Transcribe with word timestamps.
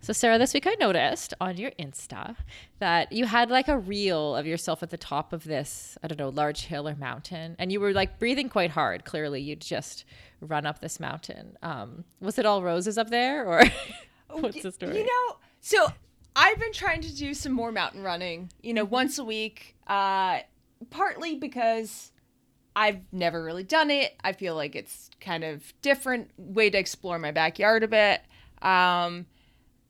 So, 0.00 0.12
Sarah, 0.12 0.38
this 0.38 0.54
week 0.54 0.66
I 0.66 0.76
noticed 0.78 1.34
on 1.40 1.56
your 1.56 1.72
Insta 1.72 2.36
that 2.78 3.12
you 3.12 3.24
had 3.26 3.50
like 3.50 3.68
a 3.68 3.78
reel 3.78 4.36
of 4.36 4.46
yourself 4.46 4.82
at 4.82 4.90
the 4.90 4.96
top 4.96 5.32
of 5.32 5.44
this, 5.44 5.98
I 6.02 6.06
don't 6.06 6.18
know, 6.18 6.28
large 6.28 6.66
hill 6.66 6.88
or 6.88 6.94
mountain, 6.94 7.56
and 7.58 7.72
you 7.72 7.80
were 7.80 7.92
like 7.92 8.18
breathing 8.18 8.48
quite 8.48 8.70
hard. 8.70 9.04
Clearly, 9.04 9.40
you'd 9.40 9.60
just 9.60 10.04
run 10.40 10.66
up 10.66 10.80
this 10.80 11.00
mountain. 11.00 11.56
Um, 11.62 12.04
was 12.20 12.38
it 12.38 12.46
all 12.46 12.62
roses 12.62 12.98
up 12.98 13.10
there, 13.10 13.46
or 13.46 13.62
what's 14.30 14.62
the 14.62 14.72
story? 14.72 14.98
You 14.98 15.06
know, 15.06 15.36
so 15.60 15.88
I've 16.36 16.58
been 16.58 16.72
trying 16.72 17.00
to 17.00 17.14
do 17.14 17.34
some 17.34 17.52
more 17.52 17.72
mountain 17.72 18.02
running, 18.02 18.50
you 18.62 18.74
know, 18.74 18.84
once 18.84 19.18
a 19.18 19.24
week, 19.24 19.74
uh, 19.86 20.40
partly 20.90 21.34
because 21.34 22.12
I've 22.76 23.00
never 23.10 23.42
really 23.42 23.64
done 23.64 23.90
it. 23.90 24.14
I 24.22 24.34
feel 24.34 24.54
like 24.54 24.76
it's 24.76 25.10
kind 25.18 25.42
of 25.42 25.72
different 25.80 26.30
way 26.36 26.68
to 26.68 26.78
explore 26.78 27.18
my 27.18 27.32
backyard 27.32 27.82
a 27.82 27.88
bit. 27.88 28.20
Um, 28.60 29.26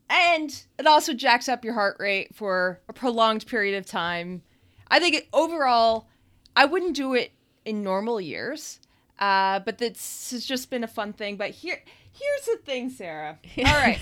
and 0.09 0.65
it 0.79 0.87
also 0.87 1.13
jacks 1.13 1.49
up 1.49 1.65
your 1.65 1.75
heart 1.75 1.97
rate 1.99 2.35
for 2.35 2.81
a 2.89 2.93
prolonged 2.93 3.47
period 3.47 3.77
of 3.77 3.87
time. 3.87 4.43
I 4.89 5.01
think 5.01 5.17
it, 5.17 5.29
overall, 5.33 6.09
I 6.55 6.65
wouldn't 6.65 6.95
do 6.95 7.15
it 7.15 7.33
in 7.65 7.83
normal 7.83 8.21
years, 8.21 8.81
uh, 9.19 9.61
but 9.61 9.79
this 9.79 10.31
has 10.31 10.45
just 10.45 10.71
been 10.71 10.85
a 10.85 10.89
fun 10.89 11.13
thing. 11.13 11.37
But 11.37 11.51
here, 11.51 11.83
here's 12.13 12.47
the 12.47 12.63
thing, 12.65 12.91
Sarah. 12.91 13.39
All 13.59 13.65
right, 13.65 13.99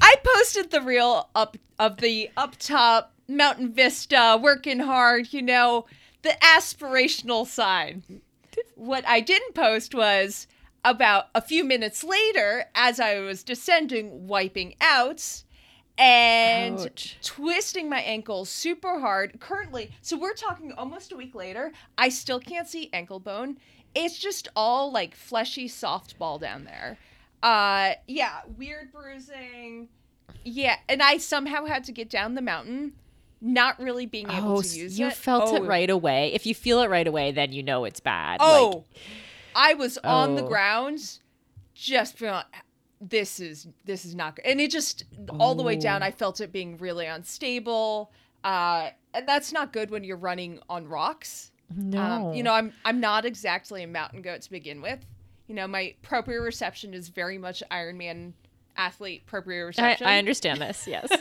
I 0.00 0.14
posted 0.24 0.70
the 0.70 0.80
reel 0.80 1.28
up 1.34 1.56
of 1.78 1.98
the 1.98 2.30
up 2.36 2.56
top 2.58 3.12
mountain 3.28 3.72
vista, 3.72 4.38
working 4.40 4.80
hard. 4.80 5.32
You 5.32 5.42
know, 5.42 5.86
the 6.22 6.36
aspirational 6.42 7.46
side. 7.46 8.02
What 8.74 9.06
I 9.06 9.20
didn't 9.20 9.54
post 9.54 9.94
was 9.94 10.48
about 10.84 11.26
a 11.34 11.40
few 11.42 11.64
minutes 11.64 12.02
later, 12.04 12.64
as 12.74 12.98
I 13.00 13.18
was 13.20 13.42
descending, 13.42 14.26
wiping 14.26 14.74
out 14.80 15.42
and 15.96 16.78
Ouch. 16.78 17.18
twisting 17.22 17.88
my 17.88 18.00
ankle 18.00 18.44
super 18.44 19.00
hard. 19.00 19.40
Currently, 19.40 19.90
so 20.00 20.16
we're 20.16 20.34
talking 20.34 20.72
almost 20.72 21.12
a 21.12 21.16
week 21.16 21.34
later. 21.34 21.72
I 21.96 22.08
still 22.08 22.38
can't 22.40 22.68
see 22.68 22.88
ankle 22.92 23.18
bone. 23.20 23.58
It's 23.94 24.18
just 24.18 24.48
all 24.54 24.92
like 24.92 25.14
fleshy 25.14 25.68
softball 25.68 26.40
down 26.40 26.64
there. 26.64 26.98
Uh, 27.42 27.92
yeah, 28.06 28.40
weird 28.56 28.92
bruising. 28.92 29.88
Yeah, 30.44 30.76
and 30.88 31.02
I 31.02 31.18
somehow 31.18 31.64
had 31.64 31.84
to 31.84 31.92
get 31.92 32.08
down 32.10 32.34
the 32.34 32.42
mountain, 32.42 32.92
not 33.40 33.78
really 33.80 34.06
being 34.06 34.30
able 34.30 34.58
Oh, 34.58 34.62
to 34.62 34.66
s- 34.68 34.76
use 34.76 34.98
you 34.98 35.06
it. 35.08 35.14
felt 35.14 35.52
it 35.54 35.62
Oh, 35.62 35.64
right 35.64 35.90
away. 35.90 36.32
If 36.32 36.46
you 36.46 36.54
feel 36.54 36.80
it 36.82 36.88
right 36.90 37.06
away, 37.06 37.32
then 37.32 37.52
you 37.52 37.62
know 37.62 37.84
it's 37.84 38.00
bad. 38.00 38.38
Oh, 38.40 38.84
Like, 38.94 39.02
I 39.58 39.74
was 39.74 39.98
on 39.98 40.36
the 40.36 40.44
Oh. 40.44 40.48
ground, 40.48 41.18
just 41.74 42.16
feeling 42.16 42.44
this 43.00 43.40
is 43.40 43.66
this 43.84 44.04
is 44.04 44.14
not 44.14 44.36
good, 44.36 44.46
and 44.46 44.60
it 44.60 44.70
just 44.70 45.04
all 45.38 45.54
the 45.54 45.62
way 45.62 45.76
down. 45.76 46.02
Oh. 46.02 46.06
I 46.06 46.10
felt 46.12 46.40
it 46.40 46.52
being 46.52 46.78
really 46.78 47.06
unstable, 47.06 48.12
uh, 48.44 48.90
and 49.14 49.26
that's 49.28 49.52
not 49.52 49.72
good 49.72 49.90
when 49.90 50.04
you're 50.04 50.16
running 50.16 50.60
on 50.68 50.86
rocks. 50.86 51.50
no. 51.74 52.00
Um, 52.00 52.34
you 52.34 52.42
know, 52.42 52.52
I'm 52.52 52.72
I'm 52.84 53.00
not 53.00 53.24
exactly 53.24 53.82
a 53.82 53.86
mountain 53.86 54.22
goat 54.22 54.42
to 54.42 54.50
begin 54.50 54.80
with. 54.80 55.04
You 55.48 55.54
know, 55.54 55.66
my 55.66 55.94
proprioception 56.02 56.94
is 56.94 57.08
very 57.08 57.36
much 57.38 57.62
Ironman 57.70 58.32
athlete 58.76 59.22
I, 59.26 59.30
proprioception. 59.30 60.02
I 60.06 60.18
understand 60.18 60.60
this. 60.60 60.86
Yes. 60.86 61.08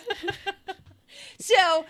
So, 1.40 1.86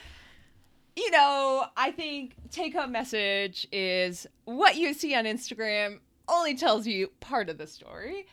you 0.95 1.11
know, 1.11 1.65
I 1.75 1.91
think 1.91 2.35
take 2.51 2.73
home 2.73 2.91
message 2.91 3.67
is 3.71 4.25
what 4.45 4.77
you 4.77 4.93
see 4.93 5.15
on 5.15 5.25
Instagram 5.25 5.99
only 6.27 6.55
tells 6.55 6.87
you 6.87 7.09
part 7.19 7.49
of 7.49 7.57
the 7.57 7.67
story. 7.67 8.27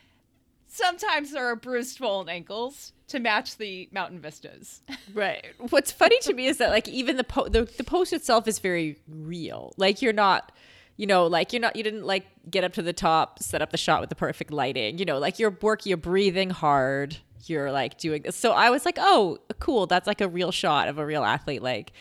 Sometimes 0.66 1.30
there 1.30 1.46
are 1.46 1.56
bruised, 1.56 1.96
swollen 1.96 2.28
ankles 2.28 2.92
to 3.08 3.20
match 3.20 3.58
the 3.58 3.88
mountain 3.92 4.18
vistas. 4.18 4.82
Right. 5.12 5.44
What's 5.70 5.92
funny 5.92 6.18
to 6.22 6.34
me 6.34 6.46
is 6.46 6.58
that 6.58 6.70
like 6.70 6.88
even 6.88 7.16
the 7.16 7.22
po- 7.22 7.48
the, 7.48 7.64
the 7.64 7.84
post 7.84 8.12
itself 8.12 8.48
is 8.48 8.58
very 8.58 8.98
real. 9.06 9.72
Like 9.76 10.02
you're 10.02 10.12
not, 10.12 10.50
you 10.96 11.06
know, 11.06 11.26
like 11.28 11.52
you're 11.52 11.60
not 11.60 11.77
you 11.77 11.84
didn't 11.84 12.04
like 12.04 12.27
get 12.50 12.64
up 12.64 12.72
to 12.72 12.83
the 12.83 12.92
top, 12.92 13.40
set 13.40 13.62
up 13.62 13.70
the 13.70 13.77
shot 13.77 14.00
with 14.00 14.08
the 14.08 14.16
perfect 14.16 14.50
lighting. 14.50 14.98
You 14.98 15.04
know, 15.04 15.18
like 15.18 15.38
you're 15.38 15.56
working, 15.62 15.90
you're 15.90 15.96
breathing 15.98 16.50
hard. 16.50 17.18
You're 17.46 17.70
like 17.70 17.96
doing 17.98 18.22
this. 18.22 18.34
So 18.34 18.52
I 18.52 18.70
was 18.70 18.84
like, 18.84 18.96
oh, 18.98 19.38
cool. 19.60 19.86
That's 19.86 20.08
like 20.08 20.20
a 20.20 20.27
real 20.28 20.50
shot 20.50 20.88
of 20.88 20.98
a 20.98 21.06
real 21.06 21.22
athlete 21.22 21.62
like 21.62 21.92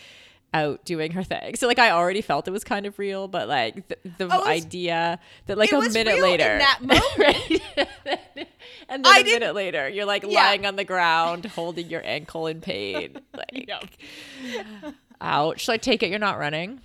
out 0.54 0.86
doing 0.86 1.12
her 1.12 1.24
thing. 1.24 1.56
So 1.56 1.68
like 1.68 1.80
I 1.80 1.92
already 1.92 2.22
felt 2.22 2.48
it 2.48 2.52
was 2.52 2.64
kind 2.64 2.86
of 2.86 3.00
real, 3.00 3.28
but 3.28 3.48
like 3.48 3.88
the, 3.88 3.98
the 4.18 4.26
Oh, 4.32 4.40
was- 4.40 4.48
idea 4.48 5.20
that 5.48 5.58
like 5.58 5.72
a 5.72 5.82
minute 5.82 6.20
later, 6.22 6.60
that 6.60 6.80
moment. 6.82 7.18
right? 7.18 8.48
and 8.90 9.04
then 9.04 9.12
I 9.14 9.20
a 9.20 9.24
didn't- 9.24 9.40
minute 9.40 9.56
later, 9.56 9.90
you're 9.90 10.06
like 10.06 10.24
Yeah. 10.24 10.44
lying 10.46 10.66
on 10.66 10.76
the 10.76 10.84
ground, 10.84 11.46
holding 11.46 11.90
your 11.90 12.02
ankle 12.06 12.48
in 12.48 12.62
pain. 12.62 13.18
Like, 13.36 13.70
ouch. 15.22 15.66
So 15.66 15.74
I 15.74 15.78
take 15.78 16.04
it 16.04 16.10
you're 16.10 16.20
not 16.20 16.38
running. 16.38 16.80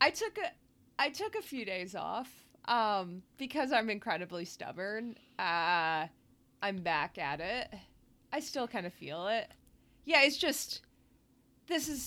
I 0.00 0.10
took 0.10 0.38
a 0.38 0.50
I 0.98 1.10
took 1.10 1.34
a 1.36 1.42
few 1.42 1.64
days 1.64 1.94
off 1.94 2.30
um 2.66 3.22
because 3.38 3.72
I'm 3.72 3.88
incredibly 3.90 4.44
stubborn. 4.44 5.16
Uh 5.38 6.06
I'm 6.62 6.78
back 6.82 7.18
at 7.18 7.40
it. 7.40 7.72
I 8.32 8.40
still 8.40 8.68
kind 8.68 8.86
of 8.86 8.92
feel 8.92 9.28
it. 9.28 9.48
Yeah, 10.04 10.22
it's 10.22 10.36
just 10.36 10.80
this 11.68 11.88
is 11.88 12.00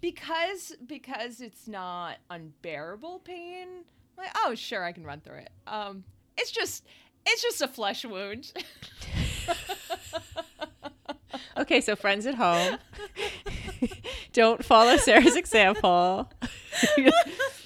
because 0.00 0.72
because 0.86 1.40
it's 1.40 1.66
not 1.68 2.16
unbearable 2.30 3.20
pain. 3.20 3.84
Like, 4.16 4.30
oh, 4.36 4.54
sure, 4.54 4.84
I 4.84 4.92
can 4.92 5.04
run 5.04 5.20
through 5.20 5.38
it. 5.38 5.50
Um 5.66 6.04
it's 6.36 6.50
just 6.50 6.84
it's 7.26 7.42
just 7.42 7.60
a 7.60 7.68
flesh 7.68 8.04
wound. 8.04 8.52
Okay, 11.56 11.80
so 11.80 11.94
friends 11.94 12.26
at 12.26 12.36
home, 12.36 12.78
don't 14.32 14.64
follow 14.64 14.96
Sarah's 14.96 15.36
example. 15.36 16.30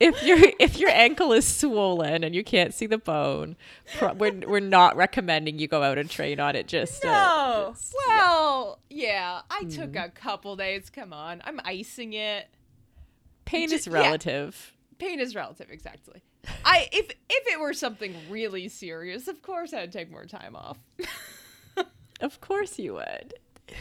if 0.00 0.22
your 0.22 0.38
if 0.58 0.78
your 0.78 0.90
ankle 0.90 1.32
is 1.32 1.46
swollen 1.46 2.24
and 2.24 2.34
you 2.34 2.44
can't 2.44 2.72
see 2.74 2.86
the 2.86 2.98
bone, 2.98 3.56
pro- 3.98 4.12
we're 4.14 4.40
we're 4.46 4.60
not 4.60 4.96
recommending 4.96 5.58
you 5.58 5.68
go 5.68 5.82
out 5.82 5.98
and 5.98 6.08
train 6.10 6.40
on 6.40 6.56
it. 6.56 6.66
Just 6.68 7.04
uh, 7.04 7.08
no. 7.08 7.70
just- 7.72 7.94
well, 8.06 8.78
yeah, 8.90 9.40
I 9.50 9.64
took 9.64 9.96
a 9.96 10.08
couple 10.10 10.56
days. 10.56 10.90
Come 10.90 11.12
on. 11.12 11.42
I'm 11.44 11.60
icing 11.64 12.12
it. 12.14 12.48
pain 13.44 13.68
Ju- 13.68 13.74
is 13.76 13.86
yeah. 13.86 13.92
relative. 13.94 14.72
pain 14.98 15.20
is 15.20 15.34
relative 15.34 15.68
exactly 15.70 16.22
i 16.64 16.88
if 16.92 17.06
if 17.28 17.46
it 17.52 17.58
were 17.58 17.72
something 17.74 18.14
really 18.30 18.68
serious 18.68 19.26
of 19.28 19.42
course 19.42 19.72
i'd 19.72 19.90
take 19.90 20.10
more 20.10 20.24
time 20.26 20.54
off 20.54 20.78
Of 22.20 22.40
course 22.40 22.78
you 22.78 22.94
would. 22.94 23.34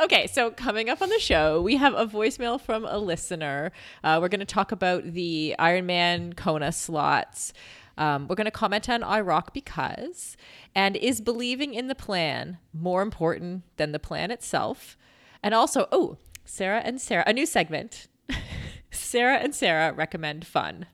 okay, 0.00 0.26
so 0.26 0.50
coming 0.50 0.88
up 0.88 1.02
on 1.02 1.08
the 1.08 1.18
show, 1.18 1.60
we 1.60 1.76
have 1.76 1.94
a 1.94 2.06
voicemail 2.06 2.60
from 2.60 2.84
a 2.84 2.98
listener. 2.98 3.72
Uh, 4.02 4.18
we're 4.20 4.28
going 4.28 4.40
to 4.40 4.46
talk 4.46 4.72
about 4.72 5.12
the 5.12 5.54
Ironman 5.58 6.36
Kona 6.36 6.72
slots. 6.72 7.52
Um, 7.98 8.26
we're 8.26 8.36
going 8.36 8.46
to 8.46 8.50
comment 8.50 8.88
on 8.88 9.02
iRock 9.02 9.52
because, 9.52 10.36
and 10.74 10.96
is 10.96 11.20
believing 11.20 11.74
in 11.74 11.88
the 11.88 11.94
plan 11.94 12.58
more 12.72 13.02
important 13.02 13.64
than 13.76 13.92
the 13.92 13.98
plan 13.98 14.30
itself? 14.30 14.96
And 15.42 15.54
also, 15.54 15.88
oh, 15.92 16.16
Sarah 16.44 16.80
and 16.84 17.00
Sarah, 17.00 17.24
a 17.26 17.32
new 17.32 17.46
segment. 17.46 18.08
Sarah 18.90 19.36
and 19.36 19.54
Sarah 19.54 19.92
recommend 19.92 20.46
fun. 20.46 20.86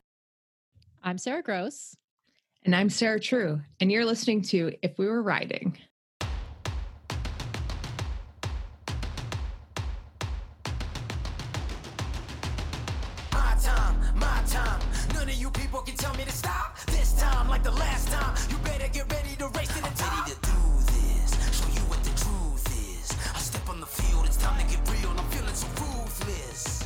I'm 1.03 1.17
Sara 1.17 1.41
Gross. 1.41 1.95
And 2.63 2.75
I'm 2.75 2.89
Sarah 2.89 3.21
True, 3.21 3.61
and 3.79 3.89
you're 3.89 4.05
listening 4.05 4.41
to 4.43 4.73
If 4.81 4.97
We 4.97 5.07
Were 5.07 5.23
Riding. 5.23 5.77
None 15.49 15.61
you 15.61 15.65
people 15.65 15.81
can 15.81 15.95
tell 15.95 16.13
me 16.15 16.23
to 16.25 16.31
stop. 16.31 16.77
This 16.87 17.13
time, 17.19 17.49
like 17.49 17.63
the 17.63 17.71
last 17.71 18.07
time, 18.09 18.35
you 18.49 18.57
better 18.57 18.87
get 18.91 19.11
ready 19.11 19.35
to 19.37 19.47
race 19.49 19.67
to 19.69 19.81
the 19.81 19.89
top. 19.95 20.27
Ready 20.27 20.35
to 20.35 20.41
do 20.41 20.57
this, 20.85 21.57
show 21.57 21.67
you 21.69 21.81
what 21.89 22.03
the 22.03 22.11
truth 22.11 22.65
is. 22.77 23.11
I 23.33 23.39
step 23.39 23.67
on 23.69 23.79
the 23.79 23.85
field, 23.87 24.25
it's 24.25 24.37
time 24.37 24.59
to 24.59 24.65
get 24.69 24.87
real. 24.89 25.09
I'm 25.09 25.25
feeling 25.29 25.53
so 25.55 25.67
ruthless. 25.67 26.83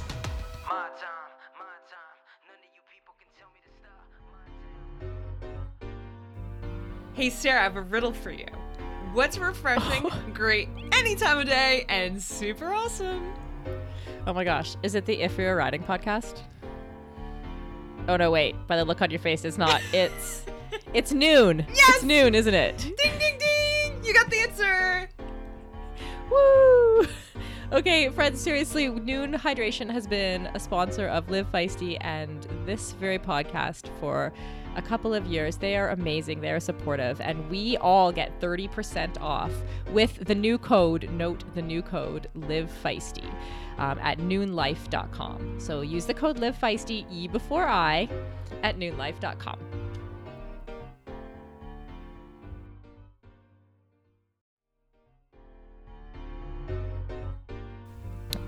My 0.69 0.87
time, 0.95 1.33
my 1.59 1.75
time. 1.91 2.17
None 2.47 2.63
of 2.63 2.71
you 2.73 2.81
people 2.89 3.13
can 3.19 3.27
tell 3.37 3.49
me 3.53 3.59
to 3.65 3.71
stop. 3.79 4.07
hey 7.13 7.29
sarah 7.29 7.59
i 7.59 7.63
have 7.63 7.75
a 7.75 7.81
riddle 7.81 8.13
for 8.13 8.31
you 8.31 8.47
what's 9.13 9.37
refreshing 9.37 10.09
great 10.33 10.67
any 10.93 11.15
time 11.15 11.37
of 11.37 11.45
day 11.45 11.85
and 11.89 12.21
super 12.21 12.73
awesome 12.73 13.33
Oh 14.25 14.31
my 14.31 14.45
gosh. 14.45 14.77
Is 14.83 14.95
it 14.95 15.05
the 15.05 15.21
If 15.21 15.37
We 15.37 15.43
Were 15.43 15.57
Riding 15.57 15.83
podcast? 15.83 16.43
Oh 18.07 18.17
no, 18.17 18.31
wait. 18.31 18.55
By 18.67 18.77
the 18.77 18.85
look 18.85 19.01
on 19.01 19.09
your 19.09 19.19
face, 19.19 19.45
it's 19.45 19.57
not. 19.57 19.81
It's 19.93 20.45
it's 20.93 21.11
noon. 21.11 21.65
Yes! 21.73 21.95
It's 21.95 22.03
noon, 22.03 22.35
isn't 22.35 22.53
it? 22.53 22.77
ding 22.77 23.17
ding 23.19 23.37
ding 23.37 24.03
you 24.03 24.13
got 24.13 24.29
the 24.29 24.39
answer 24.39 25.09
Woo! 26.29 27.07
Okay, 27.71 28.09
friends, 28.09 28.39
seriously, 28.39 28.87
Nuun 28.87 29.35
Hydration 29.35 29.89
has 29.89 30.05
been 30.05 30.45
a 30.53 30.59
sponsor 30.59 31.07
of 31.07 31.31
Live 31.31 31.51
Feisty 31.51 31.97
and 32.01 32.47
this 32.67 32.91
very 32.91 33.17
podcast 33.17 33.87
for 33.99 34.31
a 34.75 34.81
couple 34.81 35.13
of 35.13 35.25
years. 35.25 35.57
They 35.57 35.75
are 35.75 35.89
amazing, 35.89 36.41
they 36.41 36.51
are 36.51 36.59
supportive, 36.59 37.21
and 37.21 37.49
we 37.49 37.77
all 37.77 38.11
get 38.11 38.39
30% 38.39 39.19
off 39.21 39.51
with 39.91 40.25
the 40.25 40.35
new 40.35 40.57
code, 40.57 41.09
note 41.11 41.43
the 41.55 41.61
new 41.61 41.81
code, 41.81 42.27
Live 42.35 42.71
Feisty, 42.83 43.29
um, 43.77 43.99
at 43.99 44.19
nuunlife.com. 44.19 45.59
So 45.59 45.81
use 45.81 46.05
the 46.05 46.13
code 46.13 46.39
Live 46.39 46.57
Feisty, 46.57 47.05
E 47.11 47.27
before 47.27 47.67
I, 47.67 48.09
at 48.61 48.77
nuunlife.com. 48.77 49.82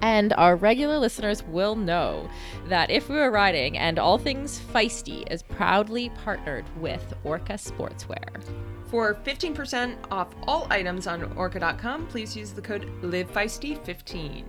And 0.05 0.33
our 0.33 0.55
regular 0.55 0.99
listeners 0.99 1.41
will 1.41 1.75
know 1.75 2.29
that 2.67 2.91
if 2.91 3.09
we 3.09 3.15
were 3.15 3.31
riding 3.31 3.75
and 3.75 3.97
all 3.97 4.19
things 4.19 4.59
feisty 4.71 5.23
is 5.31 5.41
proudly 5.41 6.09
partnered 6.23 6.63
with 6.79 7.15
Orca 7.23 7.53
Sportswear. 7.53 8.43
For 8.85 9.15
15% 9.15 9.95
off 10.11 10.27
all 10.43 10.67
items 10.69 11.07
on 11.07 11.23
orca.com, 11.35 12.05
please 12.05 12.37
use 12.37 12.51
the 12.51 12.61
code 12.61 12.87
LiveFeisty15. 13.01 14.43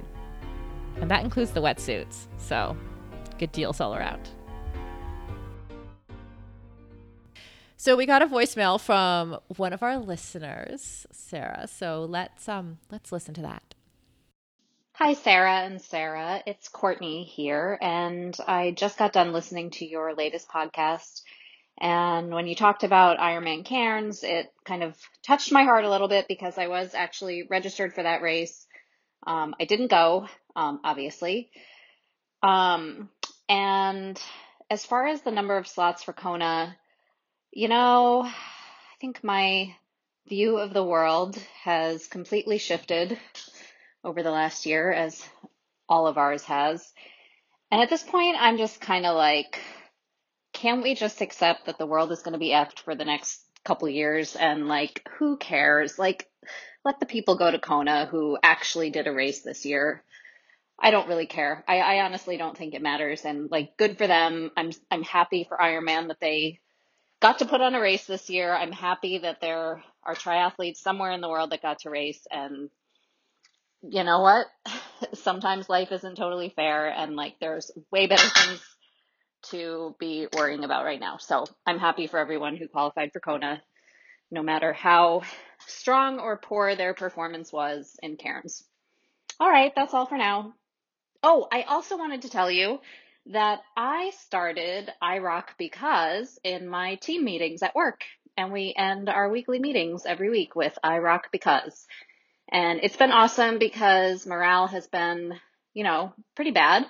And 0.96 1.10
that 1.10 1.24
includes 1.24 1.52
the 1.52 1.62
wetsuits. 1.62 2.26
So 2.36 2.76
good 3.38 3.50
deals 3.52 3.80
all 3.80 3.94
around. 3.94 4.28
So 7.78 7.96
we 7.96 8.04
got 8.04 8.20
a 8.20 8.26
voicemail 8.26 8.78
from 8.78 9.38
one 9.56 9.72
of 9.72 9.82
our 9.82 9.96
listeners, 9.96 11.06
Sarah. 11.10 11.66
So 11.66 12.04
let's 12.06 12.46
um 12.46 12.76
let's 12.90 13.10
listen 13.10 13.32
to 13.32 13.40
that. 13.40 13.75
Hi, 14.98 15.12
Sarah 15.12 15.58
and 15.58 15.82
Sarah. 15.82 16.42
It's 16.46 16.70
Courtney 16.70 17.24
here, 17.24 17.76
and 17.82 18.34
I 18.48 18.70
just 18.70 18.96
got 18.96 19.12
done 19.12 19.34
listening 19.34 19.68
to 19.72 19.84
your 19.84 20.14
latest 20.14 20.48
podcast. 20.48 21.20
And 21.76 22.30
when 22.30 22.46
you 22.46 22.54
talked 22.54 22.82
about 22.82 23.18
Ironman 23.18 23.66
Cairns, 23.66 24.24
it 24.24 24.50
kind 24.64 24.82
of 24.82 24.96
touched 25.22 25.52
my 25.52 25.64
heart 25.64 25.84
a 25.84 25.90
little 25.90 26.08
bit 26.08 26.28
because 26.28 26.56
I 26.56 26.68
was 26.68 26.94
actually 26.94 27.42
registered 27.42 27.92
for 27.92 28.04
that 28.04 28.22
race. 28.22 28.66
Um, 29.26 29.54
I 29.60 29.66
didn't 29.66 29.88
go, 29.90 30.28
um, 30.56 30.80
obviously. 30.82 31.50
Um, 32.42 33.10
and 33.50 34.18
as 34.70 34.86
far 34.86 35.08
as 35.08 35.20
the 35.20 35.30
number 35.30 35.58
of 35.58 35.68
slots 35.68 36.04
for 36.04 36.14
Kona, 36.14 36.74
you 37.52 37.68
know, 37.68 38.22
I 38.22 38.32
think 38.98 39.22
my 39.22 39.76
view 40.26 40.56
of 40.56 40.72
the 40.72 40.82
world 40.82 41.36
has 41.64 42.06
completely 42.06 42.56
shifted 42.56 43.18
over 44.06 44.22
the 44.22 44.30
last 44.30 44.66
year, 44.66 44.92
as 44.92 45.22
all 45.88 46.06
of 46.06 46.16
ours 46.16 46.44
has. 46.44 46.92
And 47.70 47.82
at 47.82 47.90
this 47.90 48.04
point, 48.04 48.36
I'm 48.38 48.56
just 48.56 48.80
kind 48.80 49.04
of 49.04 49.16
like, 49.16 49.60
can't 50.52 50.82
we 50.82 50.94
just 50.94 51.20
accept 51.20 51.66
that 51.66 51.76
the 51.76 51.86
world 51.86 52.12
is 52.12 52.22
going 52.22 52.32
to 52.32 52.38
be 52.38 52.50
effed 52.50 52.78
for 52.78 52.94
the 52.94 53.04
next 53.04 53.42
couple 53.64 53.88
years 53.88 54.36
and 54.36 54.68
like, 54.68 55.06
who 55.18 55.36
cares? 55.36 55.98
Like, 55.98 56.28
let 56.84 57.00
the 57.00 57.06
people 57.06 57.36
go 57.36 57.50
to 57.50 57.58
Kona 57.58 58.06
who 58.06 58.38
actually 58.40 58.90
did 58.90 59.08
a 59.08 59.12
race 59.12 59.42
this 59.42 59.66
year. 59.66 60.04
I 60.78 60.92
don't 60.92 61.08
really 61.08 61.26
care. 61.26 61.64
I, 61.66 61.78
I 61.78 62.04
honestly 62.04 62.36
don't 62.36 62.56
think 62.56 62.74
it 62.74 62.82
matters. 62.82 63.24
And 63.24 63.50
like, 63.50 63.76
good 63.76 63.98
for 63.98 64.06
them. 64.06 64.52
I'm 64.56 64.70
I'm 64.90 65.02
happy 65.02 65.44
for 65.48 65.56
Ironman 65.56 66.08
that 66.08 66.20
they 66.20 66.60
got 67.20 67.40
to 67.40 67.46
put 67.46 67.60
on 67.60 67.74
a 67.74 67.80
race 67.80 68.06
this 68.06 68.30
year. 68.30 68.54
I'm 68.54 68.72
happy 68.72 69.18
that 69.18 69.40
there 69.40 69.82
are 70.04 70.14
triathletes 70.14 70.76
somewhere 70.76 71.10
in 71.10 71.20
the 71.20 71.28
world 71.28 71.50
that 71.50 71.62
got 71.62 71.80
to 71.80 71.90
race 71.90 72.24
and 72.30 72.70
you 73.82 74.04
know 74.04 74.20
what? 74.20 74.46
Sometimes 75.14 75.68
life 75.68 75.92
isn't 75.92 76.16
totally 76.16 76.52
fair 76.54 76.88
and 76.88 77.16
like 77.16 77.36
there's 77.40 77.70
way 77.90 78.06
better 78.06 78.28
things 78.28 78.62
to 79.50 79.94
be 79.98 80.26
worrying 80.36 80.64
about 80.64 80.84
right 80.84 81.00
now. 81.00 81.18
So 81.18 81.44
I'm 81.66 81.78
happy 81.78 82.06
for 82.06 82.18
everyone 82.18 82.56
who 82.56 82.68
qualified 82.68 83.12
for 83.12 83.20
Kona, 83.20 83.62
no 84.30 84.42
matter 84.42 84.72
how 84.72 85.22
strong 85.66 86.18
or 86.18 86.36
poor 86.36 86.74
their 86.74 86.94
performance 86.94 87.52
was 87.52 87.96
in 88.02 88.16
Cairns. 88.16 88.64
All 89.38 89.50
right, 89.50 89.72
that's 89.74 89.94
all 89.94 90.06
for 90.06 90.18
now. 90.18 90.54
Oh, 91.22 91.46
I 91.52 91.62
also 91.62 91.96
wanted 91.96 92.22
to 92.22 92.30
tell 92.30 92.50
you 92.50 92.80
that 93.26 93.60
I 93.76 94.12
started 94.20 94.90
iRock 95.02 95.48
because 95.58 96.38
in 96.44 96.68
my 96.68 96.94
team 96.96 97.24
meetings 97.24 97.62
at 97.62 97.74
work, 97.74 98.02
and 98.36 98.52
we 98.52 98.74
end 98.76 99.08
our 99.08 99.28
weekly 99.28 99.58
meetings 99.58 100.04
every 100.06 100.30
week 100.30 100.54
with 100.54 100.78
iRock 100.84 101.22
because. 101.32 101.86
And 102.50 102.80
it's 102.82 102.96
been 102.96 103.12
awesome 103.12 103.58
because 103.58 104.26
morale 104.26 104.66
has 104.68 104.86
been, 104.86 105.34
you 105.74 105.84
know, 105.84 106.12
pretty 106.34 106.52
bad. 106.52 106.86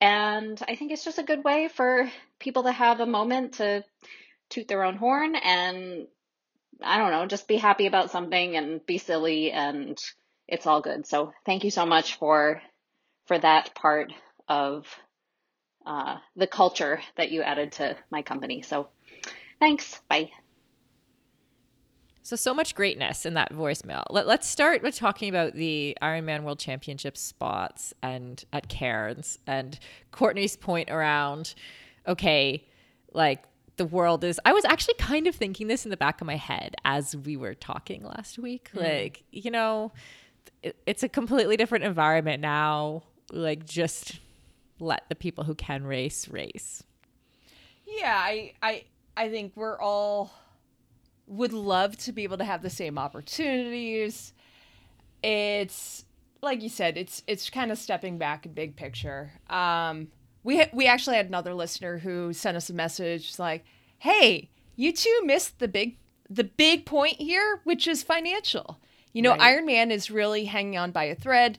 And 0.00 0.60
I 0.66 0.76
think 0.76 0.92
it's 0.92 1.04
just 1.04 1.18
a 1.18 1.24
good 1.24 1.44
way 1.44 1.68
for 1.68 2.10
people 2.38 2.64
to 2.64 2.72
have 2.72 3.00
a 3.00 3.06
moment 3.06 3.54
to 3.54 3.84
toot 4.48 4.68
their 4.68 4.84
own 4.84 4.96
horn 4.96 5.34
and 5.34 6.06
I 6.80 6.98
don't 6.98 7.10
know, 7.10 7.26
just 7.26 7.48
be 7.48 7.56
happy 7.56 7.86
about 7.86 8.10
something 8.10 8.56
and 8.56 8.84
be 8.86 8.98
silly 8.98 9.50
and 9.50 9.98
it's 10.46 10.66
all 10.66 10.80
good. 10.80 11.06
So 11.06 11.32
thank 11.44 11.64
you 11.64 11.70
so 11.70 11.84
much 11.84 12.16
for 12.16 12.62
for 13.26 13.38
that 13.38 13.74
part 13.74 14.12
of 14.48 14.86
uh, 15.84 16.16
the 16.36 16.46
culture 16.46 17.00
that 17.16 17.30
you 17.30 17.42
added 17.42 17.72
to 17.72 17.96
my 18.10 18.22
company. 18.22 18.62
So 18.62 18.88
thanks. 19.60 20.00
Bye. 20.08 20.30
So, 22.22 22.36
so 22.36 22.52
much 22.52 22.74
greatness 22.74 23.24
in 23.24 23.34
that 23.34 23.52
voicemail. 23.52 24.04
Let, 24.10 24.26
let's 24.26 24.46
start 24.46 24.82
with 24.82 24.96
talking 24.96 25.30
about 25.30 25.54
the 25.54 25.96
Ironman 26.02 26.42
World 26.42 26.58
Championship 26.58 27.16
spots 27.16 27.94
and 28.02 28.44
at 28.52 28.68
Cairns 28.68 29.38
and 29.46 29.78
Courtney's 30.10 30.56
point 30.56 30.90
around, 30.90 31.54
okay, 32.06 32.66
like 33.12 33.44
the 33.76 33.86
world 33.86 34.24
is. 34.24 34.38
I 34.44 34.52
was 34.52 34.64
actually 34.66 34.94
kind 34.94 35.26
of 35.26 35.34
thinking 35.34 35.68
this 35.68 35.86
in 35.86 35.90
the 35.90 35.96
back 35.96 36.20
of 36.20 36.26
my 36.26 36.36
head 36.36 36.74
as 36.84 37.16
we 37.16 37.36
were 37.36 37.54
talking 37.54 38.04
last 38.04 38.38
week. 38.38 38.68
Hmm. 38.72 38.80
Like, 38.80 39.22
you 39.30 39.50
know, 39.50 39.92
it, 40.62 40.76
it's 40.86 41.02
a 41.02 41.08
completely 41.08 41.56
different 41.56 41.84
environment 41.84 42.42
now. 42.42 43.04
Like, 43.32 43.64
just 43.64 44.20
let 44.80 45.08
the 45.08 45.14
people 45.14 45.44
who 45.44 45.54
can 45.54 45.84
race 45.84 46.28
race. 46.28 46.82
Yeah, 47.86 48.14
I 48.14 48.52
I 48.62 48.84
I 49.16 49.30
think 49.30 49.52
we're 49.56 49.80
all 49.80 50.30
would 51.28 51.52
love 51.52 51.96
to 51.98 52.12
be 52.12 52.24
able 52.24 52.38
to 52.38 52.44
have 52.44 52.62
the 52.62 52.70
same 52.70 52.98
opportunities. 52.98 54.32
It's 55.22 56.04
like 56.40 56.62
you 56.62 56.68
said, 56.68 56.96
it's 56.96 57.22
it's 57.26 57.50
kind 57.50 57.70
of 57.72 57.78
stepping 57.78 58.18
back 58.18 58.46
in 58.46 58.52
big 58.52 58.76
picture. 58.76 59.32
Um, 59.50 60.08
we 60.44 60.58
ha- 60.58 60.70
we 60.72 60.86
actually 60.86 61.16
had 61.16 61.26
another 61.26 61.54
listener 61.54 61.98
who 61.98 62.32
sent 62.32 62.56
us 62.56 62.70
a 62.70 62.74
message 62.74 63.38
like, 63.38 63.64
"Hey, 63.98 64.48
you 64.76 64.92
two 64.92 65.20
missed 65.24 65.58
the 65.58 65.68
big 65.68 65.96
the 66.30 66.44
big 66.44 66.86
point 66.86 67.16
here, 67.20 67.60
which 67.64 67.88
is 67.88 68.02
financial. 68.02 68.78
You 69.12 69.22
know, 69.22 69.30
Right. 69.34 69.58
Ironman 69.64 69.90
is 69.90 70.10
really 70.10 70.44
hanging 70.44 70.76
on 70.78 70.90
by 70.92 71.04
a 71.04 71.14
thread. 71.14 71.58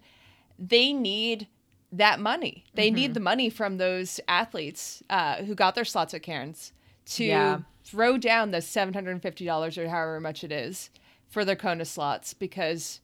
They 0.57 0.93
need 0.93 1.47
that 1.91 2.19
money. 2.19 2.65
They 2.75 2.87
Mm-hmm. 2.87 2.95
need 2.95 3.13
the 3.15 3.19
money 3.19 3.49
from 3.49 3.77
those 3.77 4.19
athletes 4.27 5.01
uh, 5.09 5.37
who 5.43 5.55
got 5.55 5.73
their 5.75 5.85
slots 5.85 6.13
at 6.13 6.21
Cairns 6.21 6.71
to 7.07 7.25
Yeah. 7.25 7.59
Throw 7.89 8.17
down 8.17 8.51
the 8.51 8.61
seven 8.61 8.93
hundred 8.93 9.11
and 9.11 9.21
fifty 9.21 9.45
dollars 9.45 9.77
or 9.77 9.87
however 9.89 10.19
much 10.19 10.43
it 10.43 10.51
is 10.51 10.89
for 11.27 11.45
their 11.45 11.55
Kona 11.55 11.85
slots 11.85 12.33
because 12.33 13.01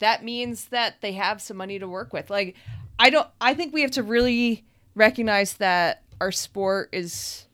that 0.00 0.24
means 0.24 0.66
that 0.66 1.00
they 1.00 1.12
have 1.12 1.40
some 1.40 1.56
money 1.56 1.78
to 1.78 1.88
work 1.88 2.12
with. 2.12 2.30
Like, 2.30 2.56
I 2.98 3.10
don't. 3.10 3.28
I 3.40 3.54
think 3.54 3.72
we 3.72 3.82
have 3.82 3.92
to 3.92 4.02
really 4.02 4.64
recognize 4.94 5.54
that 5.54 6.02
our 6.20 6.32
sport 6.32 6.88
is 6.92 7.46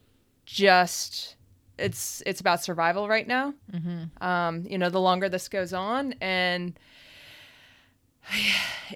just 0.45 1.37
it's 1.79 2.23
it's 2.27 2.41
about 2.41 2.63
survival 2.63 3.09
right 3.09 3.27
now. 3.27 3.55
Mm-hmm. 3.73 4.25
Um, 4.25 4.67
you 4.69 4.79
know, 4.79 4.91
the 4.91 5.01
longer 5.01 5.29
this 5.29 5.49
goes 5.49 5.73
on, 5.73 6.15
and 6.21 6.79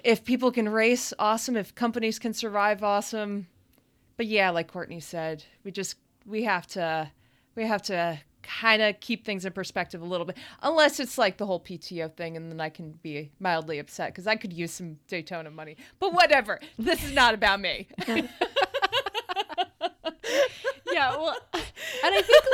if 0.03 0.23
people 0.23 0.51
can 0.51 0.69
race, 0.69 1.13
awesome. 1.19 1.57
If 1.57 1.75
companies 1.75 2.19
can 2.19 2.33
survive, 2.33 2.83
awesome. 2.83 3.47
But 4.17 4.27
yeah, 4.27 4.49
like 4.51 4.71
Courtney 4.71 4.99
said, 4.99 5.43
we 5.63 5.71
just 5.71 5.97
we 6.25 6.43
have 6.43 6.67
to 6.67 7.11
we 7.55 7.65
have 7.65 7.81
to 7.83 7.95
uh, 7.95 8.17
kind 8.43 8.81
of 8.81 8.99
keep 8.99 9.25
things 9.25 9.45
in 9.45 9.53
perspective 9.53 10.01
a 10.01 10.05
little 10.05 10.25
bit. 10.25 10.37
Unless 10.61 10.99
it's 10.99 11.17
like 11.17 11.37
the 11.37 11.45
whole 11.45 11.59
PTO 11.59 12.13
thing, 12.15 12.37
and 12.37 12.51
then 12.51 12.61
I 12.61 12.69
can 12.69 12.91
be 13.01 13.31
mildly 13.39 13.79
upset 13.79 14.11
because 14.11 14.27
I 14.27 14.35
could 14.35 14.53
use 14.53 14.71
some 14.71 14.97
Daytona 15.07 15.51
money. 15.51 15.77
But 15.99 16.13
whatever. 16.13 16.59
this 16.77 17.03
is 17.03 17.13
not 17.13 17.33
about 17.33 17.59
me. 17.59 17.87
yeah 20.91 21.15
well 21.17 21.35
and 21.53 22.15
i 22.15 22.21
think 22.21 22.44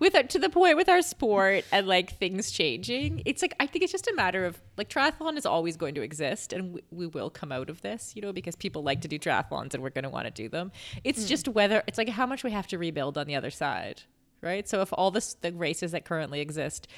with, 0.00 0.16
our, 0.16 0.24
to 0.24 0.38
the 0.38 0.48
point 0.48 0.76
with 0.76 0.88
our 0.88 1.02
sport 1.02 1.64
and 1.70 1.86
like 1.86 2.18
things 2.18 2.50
changing 2.50 3.22
it's 3.24 3.42
like 3.42 3.54
i 3.60 3.66
think 3.66 3.84
it's 3.84 3.92
just 3.92 4.08
a 4.08 4.14
matter 4.14 4.44
of 4.44 4.60
like 4.76 4.88
triathlon 4.88 5.36
is 5.36 5.46
always 5.46 5.76
going 5.76 5.94
to 5.94 6.02
exist 6.02 6.52
and 6.52 6.72
we, 6.72 6.80
we 6.90 7.06
will 7.06 7.30
come 7.30 7.52
out 7.52 7.70
of 7.70 7.80
this 7.82 8.14
you 8.16 8.22
know 8.22 8.32
because 8.32 8.56
people 8.56 8.82
like 8.82 9.00
to 9.02 9.08
do 9.08 9.18
triathlons 9.18 9.74
and 9.74 9.82
we're 9.82 9.90
going 9.90 10.04
to 10.04 10.10
want 10.10 10.26
to 10.26 10.30
do 10.30 10.48
them. 10.48 10.72
It's 11.04 11.24
mm. 11.24 11.28
just 11.28 11.48
whether 11.48 11.82
it's 11.86 11.98
like 11.98 12.08
how 12.08 12.26
much 12.26 12.42
we 12.42 12.50
have 12.50 12.66
to 12.68 12.78
rebuild 12.78 13.16
on 13.18 13.26
the 13.26 13.34
other 13.34 13.50
side 13.50 14.02
right? 14.42 14.66
So 14.66 14.80
if 14.80 14.88
all 14.94 15.10
this 15.10 15.34
the 15.34 15.52
races 15.52 15.92
that 15.92 16.04
currently 16.04 16.40
exist 16.40 16.88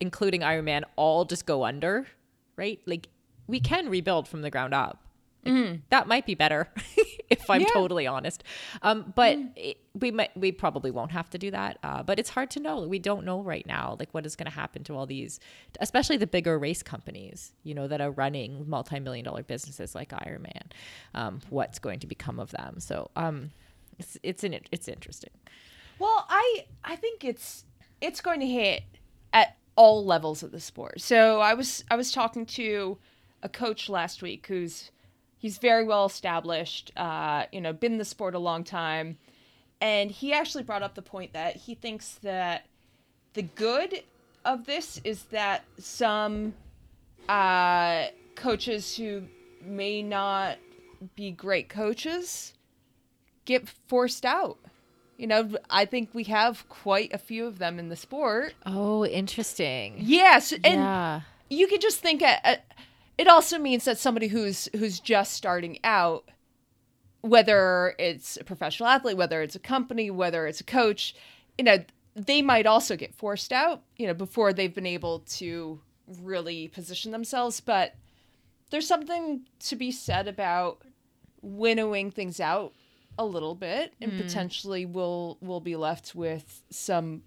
including 0.00 0.40
ironman 0.40 0.82
all 0.96 1.24
just 1.24 1.46
go 1.46 1.64
under 1.64 2.06
right? 2.56 2.80
Like 2.86 3.08
we 3.46 3.60
can 3.60 3.88
rebuild 3.88 4.28
from 4.28 4.42
the 4.42 4.50
ground 4.50 4.74
up. 4.74 5.04
Like, 5.44 5.80
That 5.90 6.06
might 6.06 6.26
be 6.26 6.34
better, 6.34 6.68
if 7.30 7.48
I'm 7.50 7.60
Yeah. 7.62 7.66
totally 7.72 8.06
honest. 8.06 8.44
Um, 8.82 9.12
but 9.16 9.38
it, 9.56 9.78
we 9.94 10.10
might, 10.10 10.36
we 10.36 10.52
probably 10.52 10.90
won't 10.90 11.10
have 11.12 11.28
to 11.30 11.38
do 11.38 11.50
that. 11.50 11.78
Uh, 11.82 12.02
but 12.02 12.18
it's 12.18 12.30
hard 12.30 12.50
to 12.52 12.60
know. 12.60 12.80
We 12.86 12.98
don't 12.98 13.24
know 13.24 13.40
right 13.42 13.66
now, 13.66 13.96
like 13.98 14.12
what 14.12 14.24
is 14.26 14.36
going 14.36 14.46
to 14.50 14.54
happen 14.54 14.84
to 14.84 14.94
all 14.96 15.06
these, 15.06 15.40
especially 15.80 16.16
the 16.16 16.26
bigger 16.26 16.58
race 16.58 16.82
companies, 16.82 17.52
you 17.64 17.74
know, 17.74 17.88
that 17.88 18.00
are 18.00 18.10
running 18.10 18.68
multi-million 18.68 19.24
dollar 19.24 19.42
businesses 19.42 19.94
like 19.94 20.10
Ironman. 20.10 20.66
Um, 21.14 21.40
what's 21.50 21.78
going 21.78 21.98
to 22.00 22.06
become 22.06 22.38
of 22.38 22.50
them? 22.52 22.78
So, 22.80 23.10
um, 23.16 23.50
it's 23.98 24.16
it's 24.22 24.42
an, 24.44 24.54
it's 24.70 24.88
interesting. 24.88 25.30
Well, 25.98 26.26
I 26.28 26.64
I 26.84 26.96
think 26.96 27.24
it's 27.24 27.64
it's 28.00 28.20
going 28.20 28.40
to 28.40 28.46
hit 28.46 28.82
at 29.32 29.56
all 29.76 30.04
levels 30.04 30.42
of 30.42 30.50
the 30.50 30.60
sport. 30.60 31.00
So 31.00 31.40
I 31.40 31.54
was 31.54 31.84
I 31.90 31.96
was 31.96 32.10
talking 32.10 32.46
to 32.46 32.98
a 33.42 33.48
coach 33.48 33.88
last 33.88 34.22
week 34.22 34.46
who's 34.46 34.90
he's 35.42 35.58
very 35.58 35.82
well 35.82 36.06
established, 36.06 36.92
uh, 36.96 37.46
you 37.50 37.60
know, 37.60 37.72
been 37.72 37.92
in 37.92 37.98
the 37.98 38.04
sport 38.04 38.36
a 38.36 38.38
long 38.38 38.62
time, 38.62 39.18
and 39.80 40.08
he 40.08 40.32
actually 40.32 40.62
brought 40.62 40.84
up 40.84 40.94
the 40.94 41.02
point 41.02 41.32
that 41.32 41.56
he 41.56 41.74
thinks 41.74 42.14
that 42.22 42.64
the 43.34 43.42
good 43.42 44.04
of 44.44 44.66
this 44.66 45.00
is 45.02 45.24
that 45.24 45.64
some 45.78 46.54
uh, 47.28 48.06
coaches 48.36 48.96
who 48.96 49.24
may 49.60 50.00
not 50.00 50.58
be 51.16 51.32
great 51.32 51.68
coaches 51.68 52.54
get 53.44 53.68
forced 53.68 54.24
out. 54.24 54.58
You 55.16 55.26
know, 55.26 55.50
I 55.68 55.86
think 55.86 56.10
we 56.12 56.24
have 56.24 56.68
quite 56.68 57.12
a 57.12 57.18
few 57.18 57.46
of 57.46 57.58
them 57.58 57.80
in 57.80 57.88
the 57.88 57.96
sport. 57.96 58.54
Oh, 58.64 59.04
interesting. 59.04 59.96
Yes, 59.98 60.52
and 60.52 60.62
yeah. 60.64 61.20
you 61.50 61.66
could 61.66 61.80
just 61.80 61.98
think 61.98 62.22
at, 62.22 62.40
at- 62.44 62.71
it 63.18 63.28
also 63.28 63.58
means 63.58 63.84
that 63.84 63.98
somebody 63.98 64.28
who's 64.28 64.68
who's 64.76 65.00
just 65.00 65.32
starting 65.34 65.78
out 65.84 66.30
whether 67.20 67.94
it's 67.98 68.36
a 68.36 68.44
professional 68.44 68.88
athlete 68.88 69.16
whether 69.16 69.42
it's 69.42 69.54
a 69.54 69.60
company 69.60 70.10
whether 70.10 70.46
it's 70.46 70.60
a 70.60 70.64
coach 70.64 71.14
you 71.56 71.64
know 71.64 71.78
they 72.14 72.42
might 72.42 72.66
also 72.66 72.96
get 72.96 73.14
forced 73.14 73.52
out 73.52 73.82
you 73.96 74.06
know 74.06 74.14
before 74.14 74.52
they've 74.52 74.74
been 74.74 74.86
able 74.86 75.20
to 75.20 75.80
really 76.20 76.68
position 76.68 77.12
themselves. 77.12 77.60
But 77.60 77.94
there's 78.70 78.86
something 78.86 79.42
to 79.60 79.76
be 79.76 79.92
said 79.92 80.28
about 80.28 80.82
winnowing 81.40 82.10
things 82.10 82.40
out 82.40 82.72
a 83.18 83.24
little 83.26 83.54
bit 83.54 83.92
and 84.00 84.12
hmm. 84.12 84.20
potentially 84.20 84.86
we'll 84.86 85.36
we'll 85.42 85.60
be 85.60 85.76
left 85.76 86.14
with 86.14 86.62
some 86.70 87.22